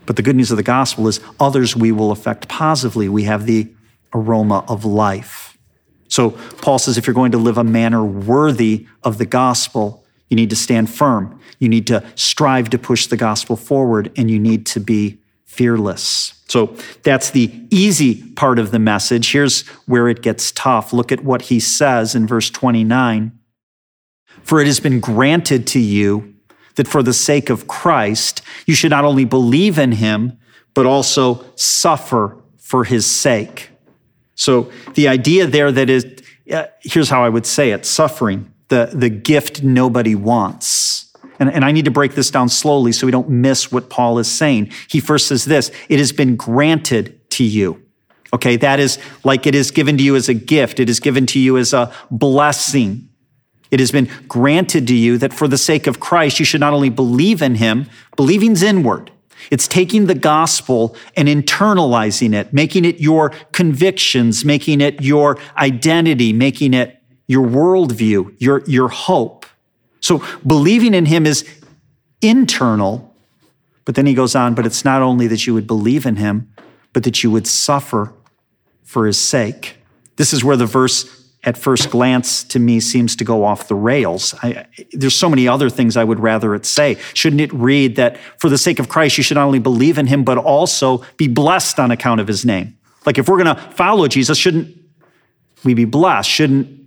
But 0.05 0.17
the 0.17 0.23
good 0.23 0.37
news 0.37 0.51
of 0.51 0.57
the 0.57 0.63
gospel 0.63 1.09
is 1.09 1.21
others 1.41 1.75
we 1.75 1.91
will 1.91 2.13
affect 2.13 2.49
positively. 2.49 3.09
We 3.09 3.25
have 3.25 3.47
the 3.47 3.73
aroma 4.15 4.65
of 4.69 4.85
life. 4.85 5.59
So 6.09 6.31
Paul 6.31 6.79
says 6.79 6.97
if 6.97 7.07
you're 7.07 7.15
going 7.15 7.33
to 7.33 7.39
live 7.39 7.59
a 7.59 7.65
manner 7.65 8.05
worthy 8.05 8.87
of 9.03 9.19
the 9.19 9.27
gospel, 9.27 10.06
you 10.29 10.37
need 10.37 10.51
to 10.51 10.57
stand 10.57 10.91
firm. 10.91 11.41
You 11.59 11.69
need 11.69 11.87
to 11.89 12.05
strive 12.15 12.71
to 12.71 12.79
push 12.79 13.07
the 13.07 13.17
gospel 13.17 13.57
forward, 13.57 14.13
and 14.17 14.31
you 14.31 14.39
need 14.39 14.67
to 14.67 14.81
be 14.81 15.19
fearless. 15.45 16.35
So 16.49 16.77
that's 17.03 17.31
the 17.31 17.51
easy 17.71 18.23
part 18.33 18.59
of 18.59 18.71
the 18.71 18.79
message. 18.79 19.33
Here's 19.33 19.67
where 19.87 20.09
it 20.09 20.23
gets 20.23 20.53
tough. 20.53 20.93
Look 20.93 21.11
at 21.11 21.25
what 21.25 21.43
he 21.43 21.59
says 21.59 22.15
in 22.15 22.27
verse 22.27 22.51
29. 22.51 23.37
For 24.43 24.61
it 24.61 24.67
has 24.67 24.79
been 24.79 25.01
granted 25.01 25.67
to 25.69 25.81
you 25.81 26.35
that 26.77 26.87
for 26.87 27.03
the 27.03 27.13
sake 27.13 27.51
of 27.51 27.67
Christ, 27.67 28.43
you 28.67 28.75
should 28.75 28.91
not 28.91 29.05
only 29.05 29.25
believe 29.25 29.79
in 29.79 29.93
him, 29.93 30.39
but 30.75 30.87
also 30.87 31.45
suffer 31.57 32.37
for 32.59 32.85
his 32.85 33.07
sake. 33.07 33.71
So 34.35 34.71
the 34.95 35.09
idea 35.09 35.47
there 35.47 35.73
that 35.73 35.91
is, 35.91 36.07
uh, 36.53 36.67
here's 36.83 37.09
how 37.09 37.25
I 37.25 37.29
would 37.29 37.47
say 37.47 37.71
it 37.71 37.87
suffering, 37.87 38.53
the, 38.69 38.91
the 38.93 39.09
gift 39.09 39.63
nobody 39.63 40.15
wants. 40.15 41.13
And, 41.39 41.53
and 41.53 41.65
I 41.65 41.73
need 41.73 41.85
to 41.85 41.91
break 41.91 42.15
this 42.15 42.31
down 42.31 42.49
slowly 42.49 42.93
so 42.93 43.07
we 43.07 43.13
don't 43.13 43.29
miss 43.29 43.71
what 43.71 43.91
Paul 43.91 44.19
is 44.19 44.31
saying. 44.31 44.73
He 44.89 45.01
first 45.01 45.27
says 45.29 45.45
this 45.45 45.71
it 45.89 45.99
has 45.99 46.13
been 46.13 46.37
granted 46.37 47.31
to 47.31 47.45
you. 47.45 47.83
Okay, 48.33 48.57
that 48.57 48.81
is 48.81 48.99
like 49.25 49.47
it 49.47 49.55
is 49.55 49.71
given 49.71 49.97
to 49.99 50.03
you 50.03 50.17
as 50.17 50.29
a 50.29 50.35
gift, 50.35 50.81
it 50.81 50.89
is 50.89 51.01
given 51.01 51.27
to 51.27 51.39
you 51.39 51.57
as 51.57 51.73
a 51.73 51.93
blessing. 52.11 53.09
It 53.71 53.81
has 53.81 53.91
been 53.91 54.09
granted 54.29 54.87
to 54.89 54.95
you 54.95 55.19
that 55.19 55.33
for 55.33 55.49
the 55.49 55.59
sake 55.59 55.87
of 55.87 55.99
Christ, 55.99 56.39
you 56.39 56.45
should 56.45 56.61
not 56.61 56.73
only 56.73 56.89
believe 56.89 57.43
in 57.43 57.57
him, 57.57 57.89
believing's 58.15 58.63
inward. 58.63 59.11
It's 59.51 59.69
taking 59.69 60.07
the 60.07 60.15
gospel 60.15 60.97
and 61.17 61.29
internalizing 61.29 62.35
it, 62.35 62.53
making 62.53 62.85
it 62.85 63.01
your 63.01 63.31
convictions, 63.53 64.45
making 64.45 64.81
it 64.81 65.03
your 65.03 65.39
identity, 65.57 66.33
making 66.33 66.75
it 66.75 66.96
your 67.27 67.47
worldview, 67.47 68.35
your, 68.39 68.63
your 68.67 68.89
hope. 68.89 69.47
So 70.01 70.23
believing 70.47 70.95
in 70.95 71.07
him 71.07 71.27
is 71.27 71.45
internal, 72.23 73.15
but 73.85 73.95
then 73.95 74.07
he 74.07 74.15
goes 74.15 74.35
on, 74.35 74.55
but 74.55 74.67
it's 74.67 74.85
not 74.85 75.03
only 75.03 75.27
that 75.27 75.47
you 75.47 75.55
would 75.55 75.67
believe 75.67 76.07
in 76.07 76.17
him, 76.17 76.53
but 76.93 77.05
that 77.05 77.23
you 77.23 77.31
would 77.31 77.47
suffer 77.47 78.13
for 78.85 79.07
his 79.07 79.19
sake. 79.19 79.79
This 80.17 80.33
is 80.33 80.45
where 80.45 80.57
the 80.57 80.67
verse 80.67 81.13
at 81.45 81.57
first 81.57 81.91
glance 81.91 82.43
to 82.43 82.59
me 82.59 82.81
seems 82.81 83.15
to 83.17 83.25
go 83.25 83.45
off 83.45 83.69
the 83.69 83.75
rails. 83.75 84.35
I, 84.43 84.67
there's 84.93 85.15
so 85.15 85.29
many 85.29 85.47
other 85.47 85.71
things 85.71 85.97
I 85.97 86.03
would 86.03 86.19
rather 86.19 86.55
it 86.55 86.67
say. 86.67 86.99
Shouldn't 87.15 87.41
it 87.41 87.53
read 87.53 87.97
that 87.97 88.19
for 88.39 88.49
the 88.49 88.59
sake 88.59 88.81
of 88.81 88.89
Christ, 88.89 89.17
you 89.17 89.23
should 89.23 89.37
not 89.37 89.45
only 89.45 89.61
believe 89.61 89.97
in 89.97 90.09
him, 90.09 90.25
but 90.25 90.39
also 90.39 91.05
be 91.17 91.29
blessed 91.29 91.79
on 91.79 91.93
account 91.93 92.21
of 92.21 92.27
his 92.27 92.45
name? 92.45 92.77
Like 93.05 93.19
if 93.19 93.29
we're 93.29 93.43
going 93.43 93.55
to 93.55 93.63
follow 93.73 94.09
Jesus, 94.09 94.37
shouldn't 94.37 94.77
we 95.63 95.75
be 95.75 95.85
blessed? 95.85 96.29
Shouldn't 96.29 96.86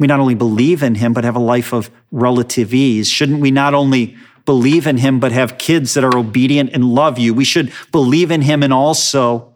we 0.00 0.06
not 0.06 0.18
only 0.18 0.34
believe 0.34 0.82
in 0.82 0.94
him, 0.94 1.12
but 1.12 1.24
have 1.24 1.36
a 1.36 1.40
life 1.40 1.74
of 1.74 1.90
relative 2.10 2.72
ease? 2.72 3.06
Shouldn't 3.06 3.40
we 3.40 3.50
not 3.50 3.74
only 3.74 4.16
believe 4.46 4.86
in 4.86 4.96
him, 4.96 5.20
but 5.20 5.30
have 5.30 5.58
kids 5.58 5.92
that 5.92 6.02
are 6.02 6.16
obedient 6.16 6.70
and 6.72 6.86
love 6.86 7.18
you? 7.18 7.34
We 7.34 7.44
should 7.44 7.70
believe 7.92 8.30
in 8.30 8.40
him 8.40 8.62
and 8.62 8.72
also 8.72 9.54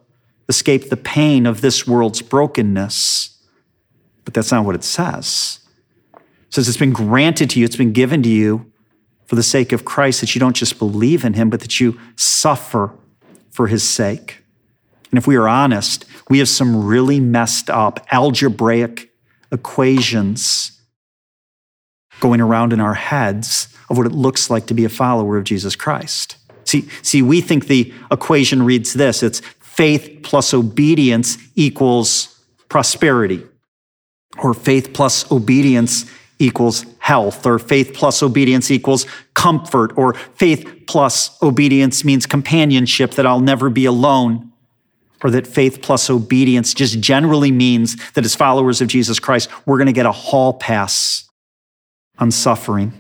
escape 0.51 0.91
the 0.91 0.99
pain 0.99 1.47
of 1.47 1.63
this 1.63 1.87
world's 1.87 2.21
brokenness. 2.21 3.43
But 4.27 4.35
that's 4.35 4.53
not 4.53 4.67
what 4.67 4.75
it 4.75 4.85
says. 4.85 5.61
It 6.15 6.55
says 6.55 6.69
it's 6.69 6.77
been 6.77 6.93
granted 6.93 7.49
to 7.51 7.59
you, 7.59 7.65
it's 7.65 7.77
been 7.77 7.95
given 7.95 8.23
to 8.23 8.29
you 8.29 8.71
for 9.25 9.37
the 9.37 9.43
sake 9.43 9.73
of 9.73 9.87
Christ 9.87 10.21
that 10.21 10.35
you 10.35 10.41
don't 10.41 10.55
just 10.55 10.79
believe 10.79 11.25
in 11.25 11.33
him, 11.33 11.49
but 11.49 11.61
that 11.61 11.81
you 11.81 11.99
suffer 12.17 12.93
for 13.51 13.69
his 13.69 13.83
sake. 13.83 14.45
And 15.11 15.17
if 15.17 15.27
we 15.27 15.37
are 15.37 15.49
honest, 15.49 16.05
we 16.29 16.39
have 16.41 16.51
some 16.51 16.85
really 16.85 17.19
messed 17.19 17.71
up 17.71 18.07
algebraic 18.11 19.14
equations 19.55 20.81
going 22.21 22.41
around 22.41 22.73
in 22.73 22.81
our 22.81 22.95
heads 22.95 23.69
of 23.89 23.97
what 23.97 24.07
it 24.07 24.13
looks 24.13 24.51
like 24.51 24.67
to 24.67 24.75
be 24.75 24.85
a 24.85 24.89
follower 24.89 25.39
of 25.39 25.45
Jesus 25.45 25.77
Christ. 25.77 26.37
See, 26.65 26.89
see, 27.03 27.23
we 27.23 27.41
think 27.41 27.67
the 27.67 27.93
equation 28.11 28.63
reads 28.63 28.93
this 28.93 29.23
it's 29.23 29.41
faith 29.61 30.21
plus 30.23 30.53
obedience 30.53 31.39
equals 31.57 32.41
prosperity 32.69 33.43
or 34.39 34.55
faith 34.55 34.93
plus 34.93 35.31
obedience 35.31 36.11
equals 36.39 36.85
health, 36.99 37.47
or 37.47 37.59
faith 37.59 37.95
plus 37.95 38.23
obedience 38.23 38.71
equals 38.71 39.07
comfort, 39.35 39.97
or 39.97 40.15
faith 40.15 40.85
plus 40.87 41.41
obedience 41.43 42.05
means 42.05 42.27
companionship, 42.27 43.13
that 43.13 43.27
I'll 43.27 43.41
never 43.41 43.71
be 43.71 43.85
alone, 43.85 44.53
or 45.25 45.31
that 45.31 45.47
faith 45.47 45.81
plus 45.81 46.11
obedience 46.11 46.75
just 46.75 47.01
generally 47.01 47.51
means 47.51 47.97
that 48.13 48.25
as 48.25 48.37
followers 48.37 48.81
of 48.83 48.89
Jesus 48.89 49.19
Christ, 49.19 49.49
we're 49.67 49.79
going 49.79 49.87
to 49.87 49.93
get 49.93 50.07
a 50.07 50.13
hall 50.13 50.53
pass 50.53 51.29
on 52.19 52.31
suffering. 52.31 52.93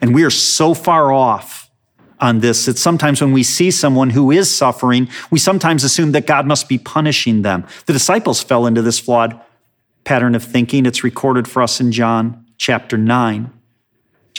And 0.00 0.14
we 0.14 0.22
are 0.22 0.30
so 0.30 0.72
far 0.72 1.12
off 1.12 1.68
on 2.20 2.40
this 2.40 2.66
that 2.66 2.78
sometimes 2.78 3.20
when 3.20 3.32
we 3.32 3.42
see 3.42 3.70
someone 3.70 4.10
who 4.10 4.30
is 4.30 4.54
suffering, 4.56 5.08
we 5.30 5.38
sometimes 5.38 5.84
assume 5.84 6.12
that 6.12 6.26
God 6.26 6.46
must 6.46 6.68
be 6.68 6.78
punishing 6.78 7.42
them. 7.42 7.66
The 7.86 7.92
disciples 7.92 8.42
fell 8.42 8.64
into 8.64 8.80
this 8.80 8.98
flawed 8.98 9.38
pattern 10.04 10.34
of 10.34 10.44
thinking. 10.44 10.86
It's 10.86 11.04
recorded 11.04 11.48
for 11.48 11.60
us 11.60 11.80
in 11.80 11.92
John 11.92 12.46
chapter 12.56 12.96
9. 12.96 13.57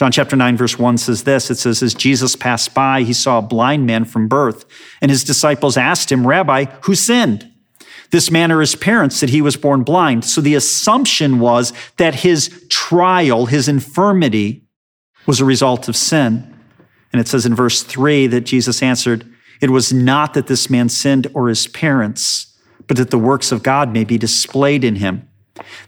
John 0.00 0.12
chapter 0.12 0.34
9, 0.34 0.56
verse 0.56 0.78
1 0.78 0.96
says 0.96 1.24
this 1.24 1.50
It 1.50 1.56
says, 1.56 1.82
As 1.82 1.92
Jesus 1.92 2.34
passed 2.34 2.72
by, 2.72 3.02
he 3.02 3.12
saw 3.12 3.36
a 3.36 3.42
blind 3.42 3.84
man 3.84 4.06
from 4.06 4.28
birth, 4.28 4.64
and 5.02 5.10
his 5.10 5.22
disciples 5.22 5.76
asked 5.76 6.10
him, 6.10 6.26
Rabbi, 6.26 6.64
who 6.84 6.94
sinned? 6.94 7.52
This 8.10 8.30
man 8.30 8.50
or 8.50 8.60
his 8.60 8.74
parents 8.74 9.20
that 9.20 9.28
he 9.28 9.42
was 9.42 9.58
born 9.58 9.82
blind. 9.82 10.24
So 10.24 10.40
the 10.40 10.54
assumption 10.54 11.38
was 11.38 11.74
that 11.98 12.14
his 12.14 12.64
trial, 12.70 13.44
his 13.44 13.68
infirmity, 13.68 14.66
was 15.26 15.38
a 15.38 15.44
result 15.44 15.86
of 15.86 15.94
sin. 15.94 16.58
And 17.12 17.20
it 17.20 17.28
says 17.28 17.44
in 17.44 17.54
verse 17.54 17.82
3 17.82 18.26
that 18.28 18.46
Jesus 18.46 18.82
answered, 18.82 19.30
It 19.60 19.68
was 19.68 19.92
not 19.92 20.32
that 20.32 20.46
this 20.46 20.70
man 20.70 20.88
sinned 20.88 21.26
or 21.34 21.50
his 21.50 21.66
parents, 21.66 22.58
but 22.86 22.96
that 22.96 23.10
the 23.10 23.18
works 23.18 23.52
of 23.52 23.62
God 23.62 23.92
may 23.92 24.04
be 24.04 24.16
displayed 24.16 24.82
in 24.82 24.96
him. 24.96 25.28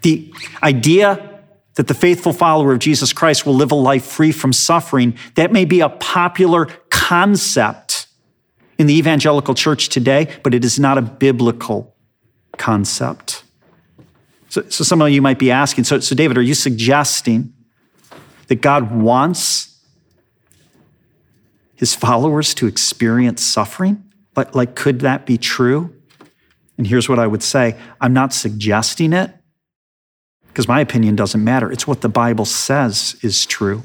The 0.02 0.30
idea 0.62 1.31
that 1.74 1.88
the 1.88 1.94
faithful 1.94 2.32
follower 2.32 2.72
of 2.72 2.78
Jesus 2.78 3.12
Christ 3.12 3.46
will 3.46 3.54
live 3.54 3.72
a 3.72 3.76
life 3.76 4.04
free 4.04 4.32
from 4.32 4.52
suffering, 4.52 5.16
that 5.34 5.52
may 5.52 5.64
be 5.64 5.80
a 5.80 5.88
popular 5.88 6.66
concept 6.90 8.06
in 8.78 8.86
the 8.86 8.94
evangelical 8.94 9.54
church 9.54 9.88
today, 9.88 10.28
but 10.42 10.54
it 10.54 10.64
is 10.64 10.78
not 10.78 10.98
a 10.98 11.02
biblical 11.02 11.94
concept. 12.58 13.44
So, 14.48 14.62
so 14.68 14.84
some 14.84 15.00
of 15.00 15.08
you 15.10 15.22
might 15.22 15.38
be 15.38 15.50
asking, 15.50 15.84
so, 15.84 16.00
so 16.00 16.14
David, 16.14 16.36
are 16.36 16.42
you 16.42 16.54
suggesting 16.54 17.54
that 18.48 18.56
God 18.56 18.92
wants 18.92 19.80
his 21.74 21.94
followers 21.94 22.52
to 22.54 22.66
experience 22.66 23.44
suffering? 23.44 24.04
Like, 24.36 24.54
like, 24.54 24.74
could 24.74 25.00
that 25.00 25.24
be 25.24 25.38
true? 25.38 25.94
And 26.76 26.86
here's 26.86 27.08
what 27.08 27.18
I 27.18 27.26
would 27.26 27.42
say 27.42 27.78
I'm 28.00 28.12
not 28.12 28.34
suggesting 28.34 29.12
it 29.12 29.30
because 30.52 30.68
my 30.68 30.80
opinion 30.80 31.16
doesn't 31.16 31.42
matter. 31.42 31.72
It's 31.72 31.86
what 31.86 32.02
the 32.02 32.10
Bible 32.10 32.44
says 32.44 33.16
is 33.22 33.46
true. 33.46 33.84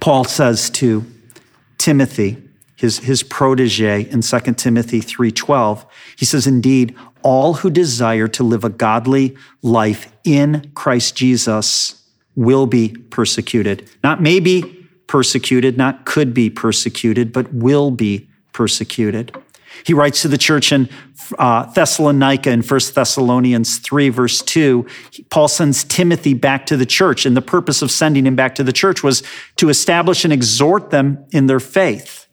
Paul 0.00 0.24
says 0.24 0.68
to 0.70 1.06
Timothy, 1.78 2.42
his, 2.74 2.98
his 2.98 3.22
protege 3.22 4.02
in 4.02 4.22
2 4.22 4.40
Timothy 4.54 5.00
3:12, 5.00 5.86
he 6.16 6.24
says, 6.24 6.46
Indeed, 6.46 6.94
all 7.22 7.54
who 7.54 7.70
desire 7.70 8.28
to 8.28 8.42
live 8.42 8.64
a 8.64 8.68
godly 8.68 9.36
life 9.62 10.12
in 10.24 10.70
Christ 10.74 11.16
Jesus 11.16 12.04
will 12.34 12.66
be 12.66 12.90
persecuted. 13.10 13.88
Not 14.04 14.20
maybe 14.20 14.62
persecuted, 15.06 15.76
not 15.76 16.04
could 16.04 16.34
be 16.34 16.50
persecuted, 16.50 17.32
but 17.32 17.52
will 17.52 17.90
be 17.90 18.28
persecuted. 18.52 19.36
He 19.84 19.94
writes 19.94 20.22
to 20.22 20.28
the 20.28 20.38
church 20.38 20.72
in 20.72 20.88
uh, 21.38 21.64
Thessalonica 21.72 22.50
in 22.50 22.62
1 22.62 22.80
Thessalonians 22.94 23.78
3, 23.78 24.08
verse 24.08 24.42
2. 24.42 24.86
Paul 25.30 25.48
sends 25.48 25.84
Timothy 25.84 26.34
back 26.34 26.66
to 26.66 26.76
the 26.76 26.86
church, 26.86 27.26
and 27.26 27.36
the 27.36 27.42
purpose 27.42 27.82
of 27.82 27.90
sending 27.90 28.26
him 28.26 28.36
back 28.36 28.54
to 28.56 28.64
the 28.64 28.72
church 28.72 29.02
was 29.02 29.22
to 29.56 29.68
establish 29.68 30.24
and 30.24 30.32
exhort 30.32 30.90
them 30.90 31.24
in 31.30 31.46
their 31.46 31.60
faith. 31.60 32.26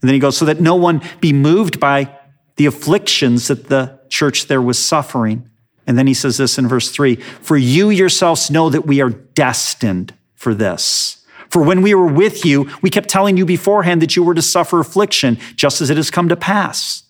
And 0.00 0.08
then 0.08 0.14
he 0.14 0.20
goes, 0.20 0.36
so 0.36 0.44
that 0.44 0.60
no 0.60 0.74
one 0.74 1.00
be 1.20 1.32
moved 1.32 1.80
by 1.80 2.18
the 2.56 2.66
afflictions 2.66 3.48
that 3.48 3.68
the 3.68 4.00
church 4.08 4.46
there 4.46 4.62
was 4.62 4.78
suffering. 4.78 5.48
And 5.86 5.98
then 5.98 6.06
he 6.06 6.14
says 6.14 6.36
this 6.36 6.58
in 6.58 6.68
verse 6.68 6.90
3 6.90 7.16
For 7.16 7.56
you 7.56 7.90
yourselves 7.90 8.50
know 8.50 8.70
that 8.70 8.86
we 8.86 9.00
are 9.00 9.10
destined 9.10 10.14
for 10.34 10.54
this. 10.54 11.23
For 11.54 11.62
when 11.62 11.82
we 11.82 11.94
were 11.94 12.08
with 12.08 12.44
you, 12.44 12.68
we 12.82 12.90
kept 12.90 13.08
telling 13.08 13.36
you 13.36 13.46
beforehand 13.46 14.02
that 14.02 14.16
you 14.16 14.24
were 14.24 14.34
to 14.34 14.42
suffer 14.42 14.80
affliction, 14.80 15.38
just 15.54 15.80
as 15.80 15.88
it 15.88 15.96
has 15.96 16.10
come 16.10 16.28
to 16.28 16.34
pass. 16.34 17.04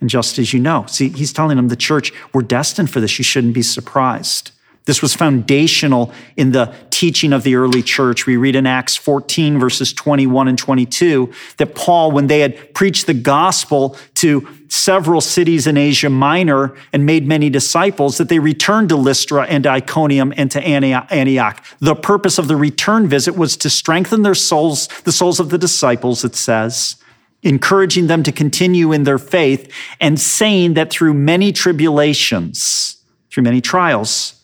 And 0.00 0.08
just 0.08 0.38
as 0.38 0.54
you 0.54 0.58
know. 0.58 0.86
See, 0.88 1.10
he's 1.10 1.34
telling 1.34 1.58
them 1.58 1.68
the 1.68 1.76
church, 1.76 2.10
we're 2.32 2.40
destined 2.40 2.90
for 2.90 2.98
this. 2.98 3.18
You 3.18 3.24
shouldn't 3.24 3.52
be 3.52 3.60
surprised. 3.60 4.52
This 4.88 5.02
was 5.02 5.14
foundational 5.14 6.14
in 6.38 6.52
the 6.52 6.74
teaching 6.88 7.34
of 7.34 7.42
the 7.42 7.56
early 7.56 7.82
church. 7.82 8.24
We 8.24 8.38
read 8.38 8.56
in 8.56 8.64
Acts 8.64 8.96
14, 8.96 9.58
verses 9.58 9.92
21 9.92 10.48
and 10.48 10.56
22, 10.56 11.30
that 11.58 11.74
Paul, 11.74 12.10
when 12.10 12.26
they 12.26 12.40
had 12.40 12.72
preached 12.72 13.06
the 13.06 13.12
gospel 13.12 13.98
to 14.14 14.48
several 14.68 15.20
cities 15.20 15.66
in 15.66 15.76
Asia 15.76 16.08
Minor 16.08 16.74
and 16.90 17.04
made 17.04 17.28
many 17.28 17.50
disciples, 17.50 18.16
that 18.16 18.30
they 18.30 18.38
returned 18.38 18.88
to 18.88 18.96
Lystra 18.96 19.42
and 19.42 19.66
Iconium 19.66 20.32
and 20.38 20.50
to 20.52 20.62
Antioch. 20.62 21.62
The 21.80 21.94
purpose 21.94 22.38
of 22.38 22.48
the 22.48 22.56
return 22.56 23.08
visit 23.08 23.36
was 23.36 23.58
to 23.58 23.68
strengthen 23.68 24.22
their 24.22 24.34
souls, 24.34 24.88
the 25.04 25.12
souls 25.12 25.38
of 25.38 25.50
the 25.50 25.58
disciples, 25.58 26.24
it 26.24 26.34
says, 26.34 26.96
encouraging 27.42 28.06
them 28.06 28.22
to 28.22 28.32
continue 28.32 28.92
in 28.92 29.04
their 29.04 29.18
faith 29.18 29.70
and 30.00 30.18
saying 30.18 30.72
that 30.74 30.88
through 30.88 31.12
many 31.12 31.52
tribulations, 31.52 32.96
through 33.30 33.42
many 33.42 33.60
trials, 33.60 34.37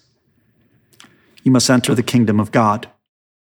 you 1.44 1.52
must 1.52 1.70
enter 1.70 1.94
the 1.94 2.02
kingdom 2.02 2.40
of 2.40 2.50
God. 2.50 2.88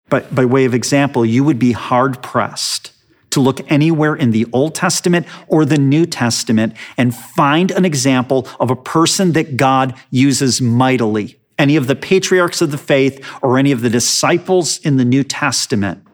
But 0.08 0.34
by 0.34 0.44
way 0.44 0.64
of 0.64 0.74
example, 0.74 1.26
you 1.26 1.44
would 1.44 1.58
be 1.58 1.72
hard 1.72 2.22
pressed 2.22 2.92
to 3.30 3.40
look 3.40 3.60
anywhere 3.70 4.14
in 4.14 4.30
the 4.32 4.46
Old 4.52 4.74
Testament 4.74 5.26
or 5.46 5.64
the 5.64 5.78
New 5.78 6.06
Testament 6.06 6.74
and 6.96 7.14
find 7.14 7.70
an 7.70 7.84
example 7.84 8.48
of 8.58 8.70
a 8.70 8.76
person 8.76 9.32
that 9.32 9.56
God 9.56 9.94
uses 10.10 10.60
mightily. 10.60 11.38
Any 11.58 11.76
of 11.76 11.86
the 11.86 11.94
patriarchs 11.94 12.62
of 12.62 12.70
the 12.70 12.78
faith 12.78 13.24
or 13.42 13.58
any 13.58 13.70
of 13.70 13.82
the 13.82 13.90
disciples 13.90 14.78
in 14.78 14.96
the 14.96 15.04
New 15.04 15.22
Testament. 15.22 16.04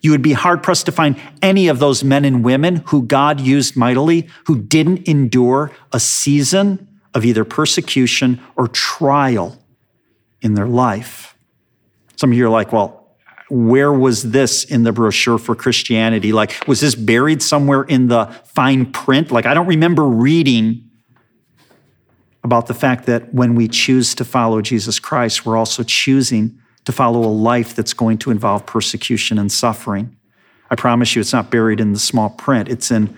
You 0.00 0.10
would 0.10 0.22
be 0.22 0.32
hard 0.32 0.62
pressed 0.62 0.86
to 0.86 0.92
find 0.92 1.20
any 1.42 1.68
of 1.68 1.78
those 1.78 2.04
men 2.04 2.24
and 2.24 2.44
women 2.44 2.82
who 2.86 3.02
God 3.02 3.40
used 3.40 3.76
mightily 3.76 4.28
who 4.46 4.60
didn't 4.60 5.08
endure 5.08 5.72
a 5.92 6.00
season 6.00 6.86
of 7.14 7.24
either 7.24 7.44
persecution 7.44 8.40
or 8.56 8.68
trial 8.68 9.58
in 10.42 10.54
their 10.54 10.66
life. 10.66 11.36
Some 12.16 12.32
of 12.32 12.38
you 12.38 12.46
are 12.46 12.50
like, 12.50 12.72
well, 12.72 13.16
where 13.50 13.92
was 13.92 14.30
this 14.30 14.64
in 14.64 14.82
the 14.82 14.92
brochure 14.92 15.38
for 15.38 15.54
Christianity? 15.54 16.32
Like, 16.32 16.66
was 16.66 16.80
this 16.80 16.94
buried 16.94 17.42
somewhere 17.42 17.82
in 17.82 18.08
the 18.08 18.26
fine 18.44 18.92
print? 18.92 19.30
Like, 19.30 19.46
I 19.46 19.54
don't 19.54 19.66
remember 19.66 20.04
reading 20.04 20.84
about 22.44 22.66
the 22.66 22.74
fact 22.74 23.06
that 23.06 23.32
when 23.34 23.54
we 23.54 23.68
choose 23.68 24.14
to 24.16 24.24
follow 24.24 24.60
Jesus 24.60 24.98
Christ, 24.98 25.46
we're 25.46 25.56
also 25.56 25.82
choosing 25.82 26.58
to 26.84 26.92
follow 26.92 27.24
a 27.24 27.28
life 27.28 27.74
that's 27.74 27.92
going 27.92 28.18
to 28.18 28.30
involve 28.30 28.64
persecution 28.66 29.38
and 29.38 29.50
suffering. 29.50 30.16
I 30.70 30.74
promise 30.74 31.14
you, 31.14 31.20
it's 31.20 31.32
not 31.32 31.50
buried 31.50 31.80
in 31.80 31.92
the 31.92 31.98
small 31.98 32.30
print, 32.30 32.68
it's 32.68 32.90
in 32.90 33.16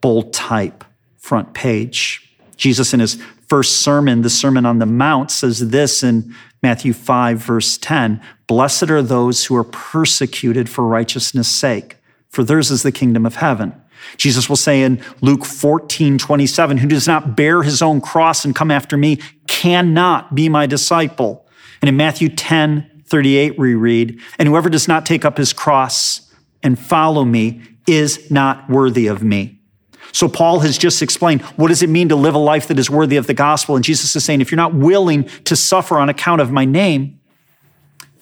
bold 0.00 0.32
type, 0.32 0.84
front 1.18 1.54
page. 1.54 2.22
Jesus, 2.56 2.94
in 2.94 3.00
his 3.00 3.22
first 3.48 3.80
sermon, 3.80 4.22
the 4.22 4.30
Sermon 4.30 4.66
on 4.66 4.78
the 4.78 4.86
Mount, 4.86 5.30
says 5.30 5.70
this 5.70 6.02
in 6.02 6.34
Matthew 6.62 6.92
5, 6.92 7.38
verse 7.38 7.78
10 7.78 8.20
Blessed 8.46 8.90
are 8.90 9.02
those 9.02 9.46
who 9.46 9.56
are 9.56 9.64
persecuted 9.64 10.68
for 10.68 10.86
righteousness' 10.86 11.48
sake, 11.48 11.96
for 12.28 12.44
theirs 12.44 12.70
is 12.70 12.82
the 12.82 12.92
kingdom 12.92 13.26
of 13.26 13.36
heaven. 13.36 13.74
Jesus 14.16 14.48
will 14.48 14.56
say 14.56 14.82
in 14.82 15.02
Luke 15.20 15.44
14, 15.44 16.18
27, 16.18 16.78
Who 16.78 16.88
does 16.88 17.06
not 17.06 17.36
bear 17.36 17.62
his 17.62 17.82
own 17.82 18.00
cross 18.00 18.44
and 18.44 18.54
come 18.54 18.70
after 18.70 18.96
me 18.96 19.18
cannot 19.48 20.34
be 20.34 20.48
my 20.48 20.66
disciple. 20.66 21.46
And 21.80 21.88
in 21.88 21.96
Matthew 21.96 22.28
10, 22.28 23.02
38, 23.06 23.58
we 23.58 23.74
read, 23.74 24.20
And 24.38 24.48
whoever 24.48 24.68
does 24.68 24.88
not 24.88 25.06
take 25.06 25.24
up 25.24 25.38
his 25.38 25.52
cross 25.52 26.32
and 26.62 26.78
follow 26.78 27.24
me 27.24 27.62
is 27.86 28.30
not 28.30 28.68
worthy 28.68 29.06
of 29.06 29.22
me. 29.22 29.55
So 30.16 30.30
Paul 30.30 30.60
has 30.60 30.78
just 30.78 31.02
explained 31.02 31.42
what 31.56 31.68
does 31.68 31.82
it 31.82 31.90
mean 31.90 32.08
to 32.08 32.16
live 32.16 32.34
a 32.34 32.38
life 32.38 32.68
that 32.68 32.78
is 32.78 32.88
worthy 32.88 33.18
of 33.18 33.26
the 33.26 33.34
gospel? 33.34 33.76
And 33.76 33.84
Jesus 33.84 34.16
is 34.16 34.24
saying, 34.24 34.40
if 34.40 34.50
you're 34.50 34.56
not 34.56 34.72
willing 34.72 35.24
to 35.44 35.54
suffer 35.54 35.98
on 35.98 36.08
account 36.08 36.40
of 36.40 36.50
my 36.50 36.64
name, 36.64 37.20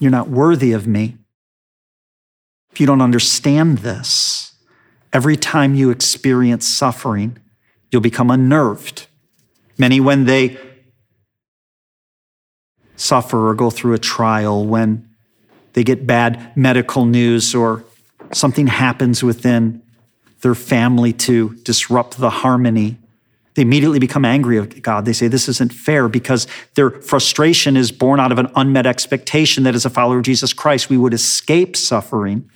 you're 0.01 0.11
not 0.11 0.29
worthy 0.29 0.73
of 0.73 0.89
me. 0.89 1.17
If 2.73 2.81
you 2.81 2.87
don't 2.89 3.01
understand 3.01 3.79
this, 3.79 4.57
every 5.13 5.37
time 5.37 5.77
you 5.77 5.91
experience 5.91 6.67
suffering, 6.67 7.39
you'll 7.93 8.01
become 8.01 8.29
unnerved. 8.29 9.07
Many, 9.79 10.01
when 10.01 10.25
they 10.25 10.59
suffer 12.97 13.51
or 13.51 13.55
go 13.55 13.71
through 13.71 13.95
a 13.95 13.99
trial, 13.99 14.67
when 14.67 15.09
they 15.75 15.85
get 15.85 16.09
bad 16.09 16.57
medical 16.57 17.05
news 17.05 17.55
or 17.55 17.85
something 18.33 18.67
happens 18.67 19.23
within 19.23 19.81
their 20.45 20.55
family 20.55 21.11
to 21.11 21.55
disrupt 21.63 22.19
the 22.19 22.29
harmony. 22.29 22.99
They 23.55 23.63
immediately 23.63 23.99
become 23.99 24.27
angry 24.27 24.59
at 24.59 24.83
God. 24.83 25.07
They 25.07 25.15
say, 25.15 25.27
This 25.27 25.49
isn't 25.49 25.73
fair 25.73 26.07
because 26.07 26.47
their 26.75 26.91
frustration 26.91 27.79
is 27.79 27.91
born 27.91 28.21
out 28.21 28.31
of 28.31 28.39
an 28.39 28.51
unmet 28.55 28.85
expectation 28.85 29.65
that 29.65 29.75
as 29.75 29.87
a 29.87 29.91
follower 29.91 30.19
of 30.19 30.23
Jesus 30.25 30.53
Christ, 30.53 30.91
we 30.91 30.99
would 30.99 31.15
escape 31.15 31.79
suffering 31.79 32.51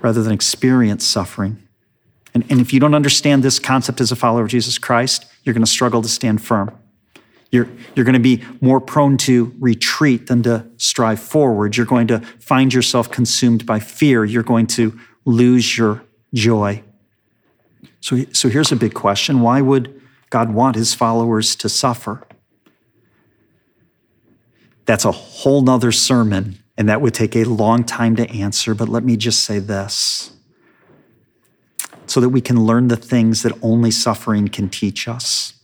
rather 0.00 0.22
than 0.22 0.32
experience 0.32 1.06
suffering. 1.06 1.62
And, 2.32 2.46
and 2.48 2.62
if 2.62 2.72
you 2.72 2.80
don't 2.80 2.94
understand 2.94 3.42
this 3.42 3.58
concept 3.58 4.00
as 4.00 4.10
a 4.10 4.16
follower 4.16 4.44
of 4.44 4.48
Jesus 4.48 4.78
Christ, 4.78 5.26
you're 5.44 5.52
going 5.52 5.64
to 5.64 5.70
struggle 5.70 6.00
to 6.00 6.08
stand 6.08 6.42
firm. 6.42 6.70
You're, 7.50 7.68
you're 7.94 8.06
going 8.06 8.14
to 8.14 8.20
be 8.20 8.42
more 8.62 8.80
prone 8.80 9.18
to 9.18 9.54
retreat 9.60 10.28
than 10.28 10.42
to 10.44 10.66
strive 10.78 11.20
forward. 11.20 11.76
You're 11.76 11.84
going 11.84 12.06
to 12.06 12.20
find 12.40 12.72
yourself 12.72 13.10
consumed 13.10 13.66
by 13.66 13.80
fear. 13.80 14.24
You're 14.24 14.42
going 14.42 14.66
to 14.68 14.98
lose 15.26 15.76
your 15.76 16.02
joy. 16.34 16.82
So, 18.00 18.24
so 18.32 18.48
here's 18.48 18.72
a 18.72 18.76
big 18.76 18.94
question 18.94 19.40
why 19.40 19.60
would 19.60 20.00
God 20.30 20.52
want 20.52 20.76
his 20.76 20.94
followers 20.94 21.54
to 21.56 21.68
suffer? 21.68 22.26
That's 24.84 25.04
a 25.04 25.12
whole 25.12 25.62
nother 25.62 25.92
sermon, 25.92 26.58
and 26.76 26.88
that 26.88 27.00
would 27.00 27.14
take 27.14 27.36
a 27.36 27.44
long 27.44 27.84
time 27.84 28.16
to 28.16 28.28
answer, 28.30 28.74
but 28.74 28.88
let 28.88 29.04
me 29.04 29.16
just 29.16 29.44
say 29.44 29.58
this 29.58 30.32
so 32.06 32.20
that 32.20 32.28
we 32.28 32.40
can 32.40 32.66
learn 32.66 32.88
the 32.88 32.96
things 32.96 33.42
that 33.42 33.52
only 33.62 33.90
suffering 33.90 34.48
can 34.48 34.68
teach 34.68 35.08
us. 35.08 35.54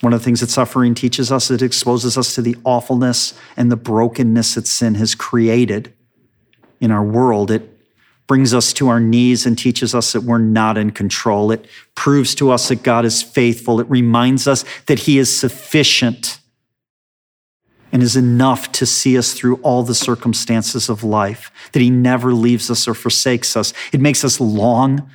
One 0.00 0.12
of 0.12 0.20
the 0.20 0.24
things 0.24 0.40
that 0.40 0.50
suffering 0.50 0.94
teaches 0.94 1.32
us, 1.32 1.50
it 1.50 1.60
exposes 1.60 2.16
us 2.16 2.34
to 2.36 2.42
the 2.42 2.56
awfulness 2.62 3.34
and 3.56 3.72
the 3.72 3.76
brokenness 3.76 4.54
that 4.54 4.68
sin 4.68 4.94
has 4.94 5.14
created 5.16 5.92
in 6.80 6.92
our 6.92 7.02
world. 7.02 7.50
It 7.50 7.77
brings 8.28 8.52
us 8.52 8.74
to 8.74 8.88
our 8.88 9.00
knees 9.00 9.46
and 9.46 9.58
teaches 9.58 9.94
us 9.94 10.12
that 10.12 10.22
we're 10.22 10.38
not 10.38 10.78
in 10.78 10.90
control. 10.90 11.50
It 11.50 11.66
proves 11.96 12.34
to 12.36 12.50
us 12.50 12.68
that 12.68 12.84
God 12.84 13.04
is 13.04 13.22
faithful. 13.22 13.80
It 13.80 13.90
reminds 13.90 14.46
us 14.46 14.66
that 14.86 15.00
He 15.00 15.18
is 15.18 15.36
sufficient 15.36 16.38
and 17.90 18.02
is 18.02 18.16
enough 18.16 18.70
to 18.72 18.84
see 18.84 19.16
us 19.16 19.32
through 19.32 19.56
all 19.56 19.82
the 19.82 19.94
circumstances 19.94 20.90
of 20.90 21.02
life, 21.02 21.50
that 21.72 21.80
He 21.80 21.88
never 21.88 22.34
leaves 22.34 22.70
us 22.70 22.86
or 22.86 22.92
forsakes 22.92 23.56
us. 23.56 23.72
It 23.92 24.00
makes 24.00 24.22
us 24.22 24.40
long 24.40 25.10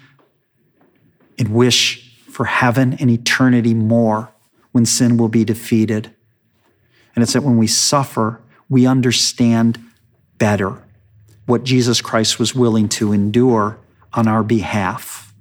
and 1.38 1.50
wish 1.50 2.20
for 2.32 2.46
heaven 2.46 2.94
and 2.94 3.12
eternity 3.12 3.76
more 3.76 4.32
when 4.72 4.88
sin 4.88 5.18
will 5.18 5.30
be 5.30 5.46
defeated. 5.46 6.12
And 7.16 7.22
it's 7.22 7.34
that 7.34 7.44
when 7.44 7.58
we 7.58 7.68
suffer, 7.68 8.42
we 8.70 8.88
understand 8.88 9.80
better 10.40 10.83
what 11.46 11.64
Jesus 11.64 12.02
Christ 12.02 12.40
was 12.40 12.56
willing 12.56 12.90
to 12.90 13.12
endure 13.14 13.78
on 14.14 14.28
our 14.28 14.44
behalf. 14.44 15.34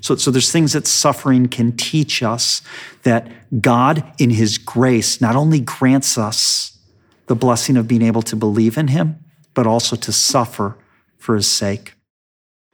So, 0.00 0.16
so 0.16 0.30
there's 0.30 0.50
things 0.50 0.72
that 0.72 0.86
suffering 0.86 1.48
can 1.48 1.76
teach 1.76 2.22
us 2.22 2.62
that 3.02 3.30
God, 3.60 4.04
in 4.18 4.30
His 4.30 4.56
grace, 4.56 5.20
not 5.20 5.36
only 5.36 5.60
grants 5.60 6.16
us 6.16 6.78
the 7.26 7.36
blessing 7.36 7.76
of 7.76 7.86
being 7.86 8.02
able 8.02 8.22
to 8.22 8.36
believe 8.36 8.78
in 8.78 8.88
Him, 8.88 9.18
but 9.54 9.66
also 9.66 9.96
to 9.96 10.12
suffer 10.12 10.76
for 11.18 11.36
His 11.36 11.50
sake. 11.50 11.94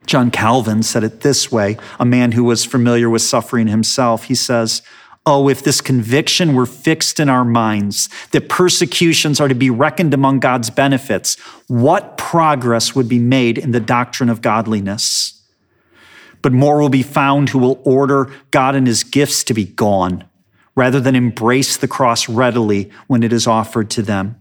John 0.05 0.31
Calvin 0.31 0.83
said 0.83 1.03
it 1.03 1.19
this 1.19 1.51
way 1.51 1.77
a 1.99 2.05
man 2.05 2.31
who 2.31 2.43
was 2.43 2.63
familiar 2.63 3.09
with 3.09 3.21
suffering 3.21 3.67
himself. 3.67 4.23
He 4.23 4.35
says, 4.35 4.81
Oh, 5.29 5.49
if 5.49 5.61
this 5.61 5.81
conviction 5.81 6.55
were 6.55 6.65
fixed 6.65 7.19
in 7.19 7.27
our 7.27 7.43
minds 7.43 8.07
that 8.31 8.47
persecutions 8.47 9.41
are 9.41 9.49
to 9.49 9.55
be 9.55 9.69
reckoned 9.69 10.13
among 10.13 10.39
God's 10.39 10.69
benefits, 10.69 11.37
what 11.67 12.17
progress 12.17 12.95
would 12.95 13.09
be 13.09 13.19
made 13.19 13.57
in 13.57 13.71
the 13.71 13.81
doctrine 13.81 14.29
of 14.29 14.41
godliness? 14.41 15.43
But 16.41 16.53
more 16.53 16.79
will 16.79 16.87
be 16.87 17.03
found 17.03 17.49
who 17.49 17.59
will 17.59 17.81
order 17.83 18.31
God 18.51 18.73
and 18.73 18.87
his 18.87 19.03
gifts 19.03 19.43
to 19.43 19.53
be 19.53 19.65
gone 19.65 20.23
rather 20.75 21.01
than 21.01 21.13
embrace 21.13 21.75
the 21.75 21.89
cross 21.89 22.29
readily 22.29 22.89
when 23.07 23.21
it 23.21 23.33
is 23.33 23.47
offered 23.47 23.89
to 23.89 24.01
them. 24.01 24.39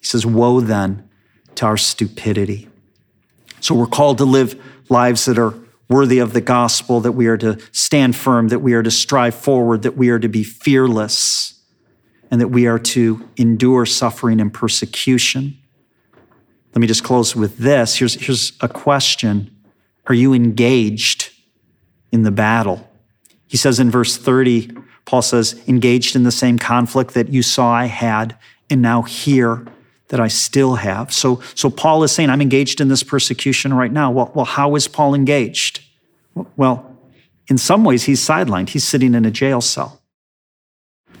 He 0.00 0.06
says, 0.06 0.26
Woe 0.26 0.60
then 0.60 1.08
to 1.54 1.66
our 1.66 1.76
stupidity. 1.76 2.68
So 3.60 3.76
we're 3.76 3.86
called 3.86 4.18
to 4.18 4.24
live 4.24 4.60
lives 4.88 5.26
that 5.26 5.38
are 5.38 5.54
worthy 5.92 6.18
of 6.18 6.32
the 6.32 6.40
gospel, 6.40 7.00
that 7.00 7.12
we 7.12 7.26
are 7.26 7.36
to 7.36 7.58
stand 7.70 8.16
firm, 8.16 8.48
that 8.48 8.60
we 8.60 8.72
are 8.72 8.82
to 8.82 8.90
strive 8.90 9.34
forward, 9.34 9.82
that 9.82 9.96
we 9.96 10.08
are 10.08 10.18
to 10.18 10.28
be 10.28 10.42
fearless, 10.42 11.60
and 12.30 12.40
that 12.40 12.48
we 12.48 12.66
are 12.66 12.78
to 12.78 13.28
endure 13.36 13.84
suffering 13.84 14.40
and 14.40 14.52
persecution. 14.52 15.58
Let 16.74 16.80
me 16.80 16.86
just 16.86 17.04
close 17.04 17.36
with 17.36 17.58
this. 17.58 17.96
Here's, 17.96 18.14
here's 18.14 18.52
a 18.60 18.68
question 18.68 19.54
Are 20.06 20.14
you 20.14 20.32
engaged 20.32 21.30
in 22.10 22.22
the 22.22 22.30
battle? 22.30 22.88
He 23.46 23.58
says 23.58 23.78
in 23.78 23.90
verse 23.90 24.16
30, 24.16 24.70
Paul 25.04 25.20
says, 25.20 25.62
engaged 25.68 26.16
in 26.16 26.22
the 26.22 26.32
same 26.32 26.58
conflict 26.58 27.12
that 27.14 27.28
you 27.28 27.42
saw 27.42 27.70
I 27.70 27.84
had, 27.86 28.38
and 28.70 28.80
now 28.80 29.02
hear 29.02 29.66
that 30.12 30.20
I 30.20 30.28
still 30.28 30.74
have. 30.74 31.10
So, 31.10 31.40
so 31.54 31.70
Paul 31.70 32.02
is 32.02 32.12
saying, 32.12 32.28
I'm 32.28 32.42
engaged 32.42 32.82
in 32.82 32.88
this 32.88 33.02
persecution 33.02 33.72
right 33.72 33.90
now. 33.90 34.10
Well, 34.10 34.30
well, 34.34 34.44
how 34.44 34.74
is 34.76 34.86
Paul 34.86 35.14
engaged? 35.14 35.80
Well, 36.54 36.98
in 37.48 37.56
some 37.56 37.82
ways, 37.82 38.04
he's 38.04 38.20
sidelined. 38.20 38.68
He's 38.68 38.84
sitting 38.84 39.14
in 39.14 39.24
a 39.24 39.30
jail 39.30 39.62
cell. 39.62 40.02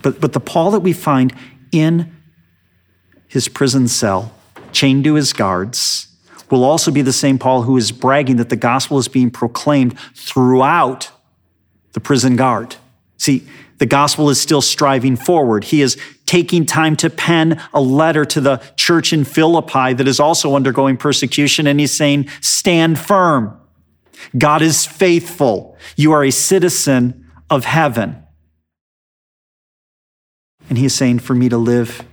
But, 0.02 0.20
but 0.20 0.34
the 0.34 0.40
Paul 0.40 0.72
that 0.72 0.80
we 0.80 0.92
find 0.92 1.34
in 1.72 2.14
his 3.28 3.48
prison 3.48 3.88
cell, 3.88 4.34
chained 4.72 5.04
to 5.04 5.14
his 5.14 5.32
guards, 5.32 6.08
will 6.50 6.62
also 6.62 6.90
be 6.90 7.00
the 7.00 7.14
same 7.14 7.38
Paul 7.38 7.62
who 7.62 7.78
is 7.78 7.92
bragging 7.92 8.36
that 8.36 8.50
the 8.50 8.56
gospel 8.56 8.98
is 8.98 9.08
being 9.08 9.30
proclaimed 9.30 9.98
throughout 10.14 11.10
the 11.94 12.00
prison 12.00 12.36
guard. 12.36 12.76
See, 13.16 13.48
the 13.82 13.86
gospel 13.86 14.30
is 14.30 14.40
still 14.40 14.62
striving 14.62 15.16
forward. 15.16 15.64
He 15.64 15.82
is 15.82 16.00
taking 16.24 16.66
time 16.66 16.94
to 16.98 17.10
pen 17.10 17.60
a 17.74 17.80
letter 17.80 18.24
to 18.26 18.40
the 18.40 18.58
church 18.76 19.12
in 19.12 19.24
Philippi 19.24 19.92
that 19.92 20.06
is 20.06 20.20
also 20.20 20.54
undergoing 20.54 20.96
persecution, 20.96 21.66
and 21.66 21.80
he's 21.80 21.92
saying, 21.92 22.28
Stand 22.40 22.96
firm. 22.96 23.58
God 24.38 24.62
is 24.62 24.86
faithful. 24.86 25.76
You 25.96 26.12
are 26.12 26.22
a 26.22 26.30
citizen 26.30 27.28
of 27.50 27.64
heaven. 27.64 28.22
And 30.68 30.78
he 30.78 30.84
is 30.84 30.94
saying, 30.94 31.18
For 31.18 31.34
me 31.34 31.48
to 31.48 31.58
live 31.58 32.04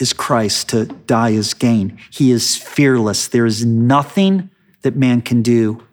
is 0.00 0.12
Christ, 0.12 0.70
to 0.70 0.86
die 0.86 1.30
is 1.30 1.54
gain. 1.54 2.00
He 2.10 2.32
is 2.32 2.56
fearless. 2.56 3.28
There 3.28 3.46
is 3.46 3.64
nothing 3.64 4.50
that 4.80 4.96
man 4.96 5.22
can 5.22 5.42
do 5.42 5.86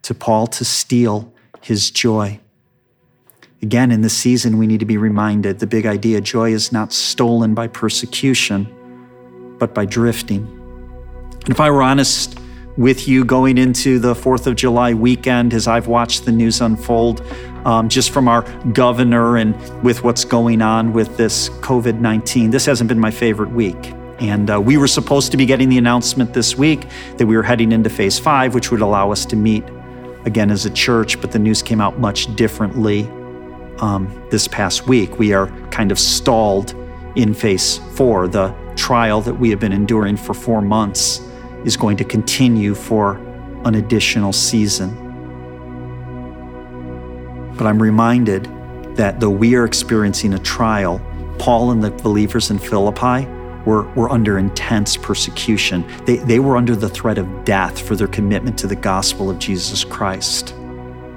to 0.00 0.14
Paul 0.14 0.46
to 0.46 0.64
steal 0.64 1.34
his 1.60 1.90
joy. 1.90 2.40
Again, 3.62 3.92
in 3.92 4.00
this 4.00 4.16
season, 4.16 4.58
we 4.58 4.66
need 4.66 4.80
to 4.80 4.86
be 4.86 4.96
reminded 4.96 5.60
the 5.60 5.68
big 5.68 5.86
idea 5.86 6.20
joy 6.20 6.52
is 6.52 6.72
not 6.72 6.92
stolen 6.92 7.54
by 7.54 7.68
persecution, 7.68 8.66
but 9.60 9.72
by 9.72 9.84
drifting. 9.84 10.42
And 11.44 11.50
if 11.50 11.60
I 11.60 11.70
were 11.70 11.80
honest 11.80 12.40
with 12.76 13.06
you 13.06 13.24
going 13.24 13.58
into 13.58 14.00
the 14.00 14.14
4th 14.14 14.48
of 14.48 14.56
July 14.56 14.94
weekend 14.94 15.54
as 15.54 15.68
I've 15.68 15.86
watched 15.86 16.24
the 16.24 16.32
news 16.32 16.60
unfold, 16.60 17.20
um, 17.64 17.88
just 17.88 18.10
from 18.10 18.26
our 18.26 18.42
governor 18.72 19.36
and 19.36 19.54
with 19.84 20.02
what's 20.02 20.24
going 20.24 20.60
on 20.60 20.92
with 20.92 21.16
this 21.16 21.48
COVID 21.60 22.00
19, 22.00 22.50
this 22.50 22.66
hasn't 22.66 22.88
been 22.88 22.98
my 22.98 23.12
favorite 23.12 23.50
week. 23.52 23.92
And 24.18 24.50
uh, 24.50 24.60
we 24.60 24.76
were 24.76 24.88
supposed 24.88 25.30
to 25.30 25.36
be 25.36 25.46
getting 25.46 25.68
the 25.68 25.78
announcement 25.78 26.34
this 26.34 26.56
week 26.56 26.88
that 27.16 27.28
we 27.28 27.36
were 27.36 27.44
heading 27.44 27.70
into 27.70 27.90
phase 27.90 28.18
five, 28.18 28.54
which 28.54 28.72
would 28.72 28.80
allow 28.80 29.12
us 29.12 29.24
to 29.26 29.36
meet 29.36 29.62
again 30.24 30.50
as 30.50 30.66
a 30.66 30.70
church, 30.70 31.20
but 31.20 31.30
the 31.30 31.38
news 31.38 31.62
came 31.62 31.80
out 31.80 32.00
much 32.00 32.34
differently 32.34 33.08
um, 33.82 34.26
this 34.30 34.48
past 34.48 34.86
week. 34.86 35.18
We 35.18 35.34
are 35.34 35.48
kind 35.68 35.92
of 35.92 35.98
stalled 35.98 36.74
in 37.16 37.34
phase 37.34 37.78
four. 37.94 38.28
The 38.28 38.54
trial 38.76 39.20
that 39.20 39.34
we 39.34 39.50
have 39.50 39.60
been 39.60 39.72
enduring 39.72 40.16
for 40.16 40.32
four 40.32 40.62
months 40.62 41.20
is 41.66 41.76
going 41.76 41.98
to 41.98 42.04
continue 42.04 42.74
for 42.74 43.16
an 43.64 43.74
additional 43.74 44.32
season. 44.32 44.96
But 47.56 47.66
I'm 47.66 47.82
reminded 47.82 48.48
that 48.96 49.20
though 49.20 49.30
we 49.30 49.54
are 49.54 49.64
experiencing 49.64 50.34
a 50.34 50.38
trial, 50.38 51.00
Paul 51.38 51.70
and 51.72 51.82
the 51.82 51.90
believers 51.90 52.50
in 52.50 52.58
Philippi 52.58 53.26
were, 53.64 53.82
were 53.94 54.10
under 54.10 54.38
intense 54.38 54.96
persecution. 54.96 55.84
They, 56.04 56.16
they 56.16 56.40
were 56.40 56.56
under 56.56 56.74
the 56.74 56.88
threat 56.88 57.18
of 57.18 57.44
death 57.44 57.80
for 57.80 57.94
their 57.94 58.08
commitment 58.08 58.58
to 58.60 58.66
the 58.66 58.76
gospel 58.76 59.30
of 59.30 59.38
Jesus 59.38 59.84
Christ. 59.84 60.52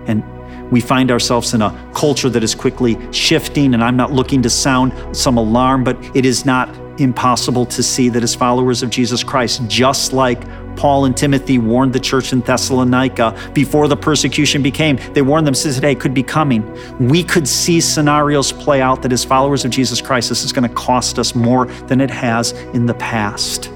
And 0.07 0.23
we 0.71 0.81
find 0.81 1.11
ourselves 1.11 1.53
in 1.53 1.61
a 1.61 1.91
culture 1.93 2.29
that 2.29 2.43
is 2.43 2.55
quickly 2.55 2.97
shifting, 3.11 3.73
and 3.73 3.83
I'm 3.83 3.95
not 3.95 4.11
looking 4.11 4.41
to 4.43 4.49
sound 4.49 5.15
some 5.15 5.37
alarm, 5.37 5.83
but 5.83 5.97
it 6.15 6.25
is 6.25 6.45
not 6.45 6.69
impossible 6.99 7.65
to 7.65 7.83
see 7.83 8.09
that 8.09 8.23
as 8.23 8.33
followers 8.33 8.81
of 8.81 8.89
Jesus 8.89 9.23
Christ, 9.23 9.61
just 9.67 10.13
like 10.13 10.41
Paul 10.77 11.05
and 11.05 11.15
Timothy 11.15 11.57
warned 11.57 11.93
the 11.93 11.99
church 11.99 12.33
in 12.33 12.41
Thessalonica 12.41 13.51
before 13.53 13.87
the 13.87 13.97
persecution 13.97 14.61
became, 14.61 14.97
they 15.13 15.21
warned 15.21 15.45
them, 15.45 15.53
says, 15.53 15.77
hey, 15.77 15.95
could 15.95 16.13
be 16.13 16.23
coming. 16.23 16.63
We 17.05 17.23
could 17.23 17.47
see 17.47 17.81
scenarios 17.81 18.51
play 18.51 18.81
out 18.81 19.01
that 19.01 19.11
as 19.11 19.23
followers 19.23 19.65
of 19.65 19.71
Jesus 19.71 20.01
Christ, 20.01 20.29
this 20.29 20.43
is 20.43 20.53
going 20.53 20.67
to 20.67 20.75
cost 20.75 21.19
us 21.19 21.35
more 21.35 21.65
than 21.87 22.01
it 22.01 22.09
has 22.09 22.53
in 22.73 22.85
the 22.85 22.93
past. 22.93 23.67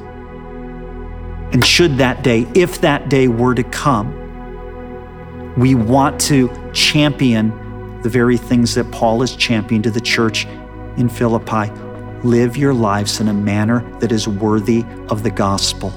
And 1.51 1.65
should 1.65 1.97
that 1.97 2.23
day, 2.23 2.47
if 2.53 2.79
that 2.81 3.09
day 3.09 3.27
were 3.27 3.55
to 3.55 3.63
come, 3.63 4.15
we 5.57 5.73
want 5.75 6.21
to 6.21 6.47
champion 6.79 7.51
the 8.01 8.09
very 8.09 8.37
things 8.37 8.75
that 8.75 8.89
Paul 8.91 9.19
has 9.21 9.35
championed 9.35 9.83
to 9.83 9.91
the 9.91 9.99
church 9.99 10.45
in 10.97 11.09
Philippi. 11.09 11.71
Live 12.23 12.55
your 12.55 12.73
lives 12.73 13.19
in 13.19 13.27
a 13.27 13.33
manner 13.33 13.81
that 13.99 14.11
is 14.11 14.27
worthy 14.27 14.85
of 15.09 15.23
the 15.23 15.29
gospel. 15.29 15.91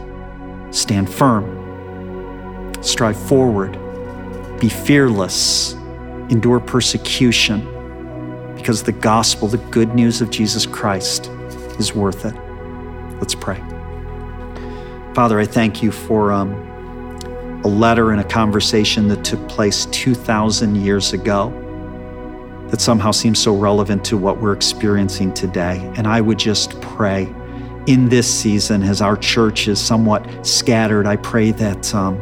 Stand 0.71 1.12
firm, 1.12 2.73
strive 2.83 3.16
forward, 3.16 3.79
be 4.59 4.68
fearless, 4.68 5.75
endure 6.29 6.61
persecution, 6.61 7.61
because 8.57 8.83
the 8.83 8.92
gospel, 8.92 9.49
the 9.49 9.59
good 9.59 9.95
news 9.95 10.21
of 10.21 10.31
Jesus 10.31 10.66
Christ, 10.66 11.29
is 11.79 11.95
worth 11.95 12.25
it. 12.25 12.35
Let's 13.18 13.35
pray. 13.35 13.61
Father, 15.14 15.38
I 15.38 15.47
thank 15.47 15.83
you 15.83 15.92
for. 15.92 16.33
Um, 16.33 16.72
a 17.64 17.68
letter 17.68 18.11
and 18.11 18.20
a 18.20 18.25
conversation 18.25 19.09
that 19.09 19.25
took 19.25 19.48
place 19.48 19.87
2,000 19.87 20.77
years 20.77 21.12
ago 21.12 21.51
that 22.68 22.81
somehow 22.81 23.11
seems 23.11 23.38
so 23.38 23.55
relevant 23.55 24.05
to 24.07 24.16
what 24.16 24.40
we're 24.40 24.55
experiencing 24.55 25.33
today. 25.35 25.79
And 25.96 26.07
I 26.07 26.20
would 26.20 26.38
just 26.38 26.81
pray 26.81 27.33
in 27.87 28.09
this 28.09 28.33
season, 28.33 28.83
as 28.83 29.03
our 29.03 29.16
church 29.16 29.68
is 29.68 29.81
somewhat 29.81 30.27
scattered, 30.46 31.07
I 31.07 31.16
pray 31.16 31.51
that 31.51 31.94
um, 31.94 32.16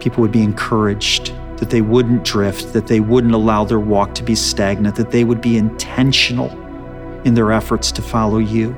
people 0.00 0.20
would 0.20 0.32
be 0.32 0.42
encouraged, 0.42 1.34
that 1.58 1.70
they 1.70 1.80
wouldn't 1.80 2.24
drift, 2.24 2.72
that 2.74 2.86
they 2.86 3.00
wouldn't 3.00 3.34
allow 3.34 3.64
their 3.64 3.80
walk 3.80 4.14
to 4.16 4.22
be 4.22 4.34
stagnant, 4.34 4.96
that 4.96 5.10
they 5.10 5.24
would 5.24 5.40
be 5.40 5.56
intentional 5.56 6.50
in 7.24 7.34
their 7.34 7.52
efforts 7.52 7.90
to 7.92 8.02
follow 8.02 8.38
you. 8.38 8.72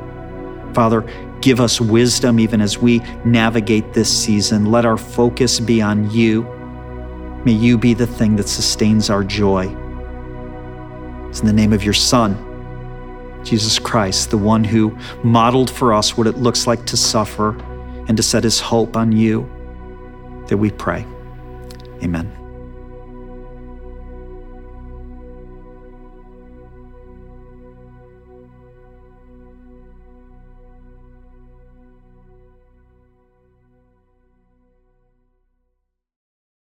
Father, 0.72 1.05
Give 1.40 1.61
us 1.61 1.81
wisdom 1.81 2.40
even 2.40 2.61
as 2.61 2.79
we 2.79 3.01
navigate 3.25 3.92
this 3.92 4.11
season. 4.11 4.66
Let 4.66 4.85
our 4.85 4.96
focus 4.96 5.61
be 5.61 5.81
on 5.83 6.11
you. 6.11 6.42
May 7.44 7.53
you 7.53 7.79
be 7.79 7.94
the 7.94 8.07
thing 8.07 8.37
that 8.37 8.49
sustains 8.49 9.11
our 9.11 9.22
joy. 9.22 9.66
It's 11.29 11.40
in 11.40 11.46
the 11.46 11.53
name 11.53 11.72
of 11.72 11.85
your 11.85 11.94
Son, 11.94 12.35
Jesus 13.44 13.79
Christ, 13.79 14.31
the 14.31 14.38
one 14.38 14.64
who 14.64 14.96
modeled 15.22 15.70
for 15.70 15.92
us 15.94 16.16
what 16.16 16.27
it 16.27 16.38
looks 16.38 16.66
like 16.66 16.85
to 16.87 16.96
suffer 16.96 17.51
and 18.09 18.16
to 18.16 18.22
set 18.22 18.42
his 18.42 18.59
hope 18.59 18.96
on 18.96 19.12
you, 19.12 19.49
that 20.49 20.57
we 20.57 20.70
pray. 20.70 21.07
Amen. 22.03 22.36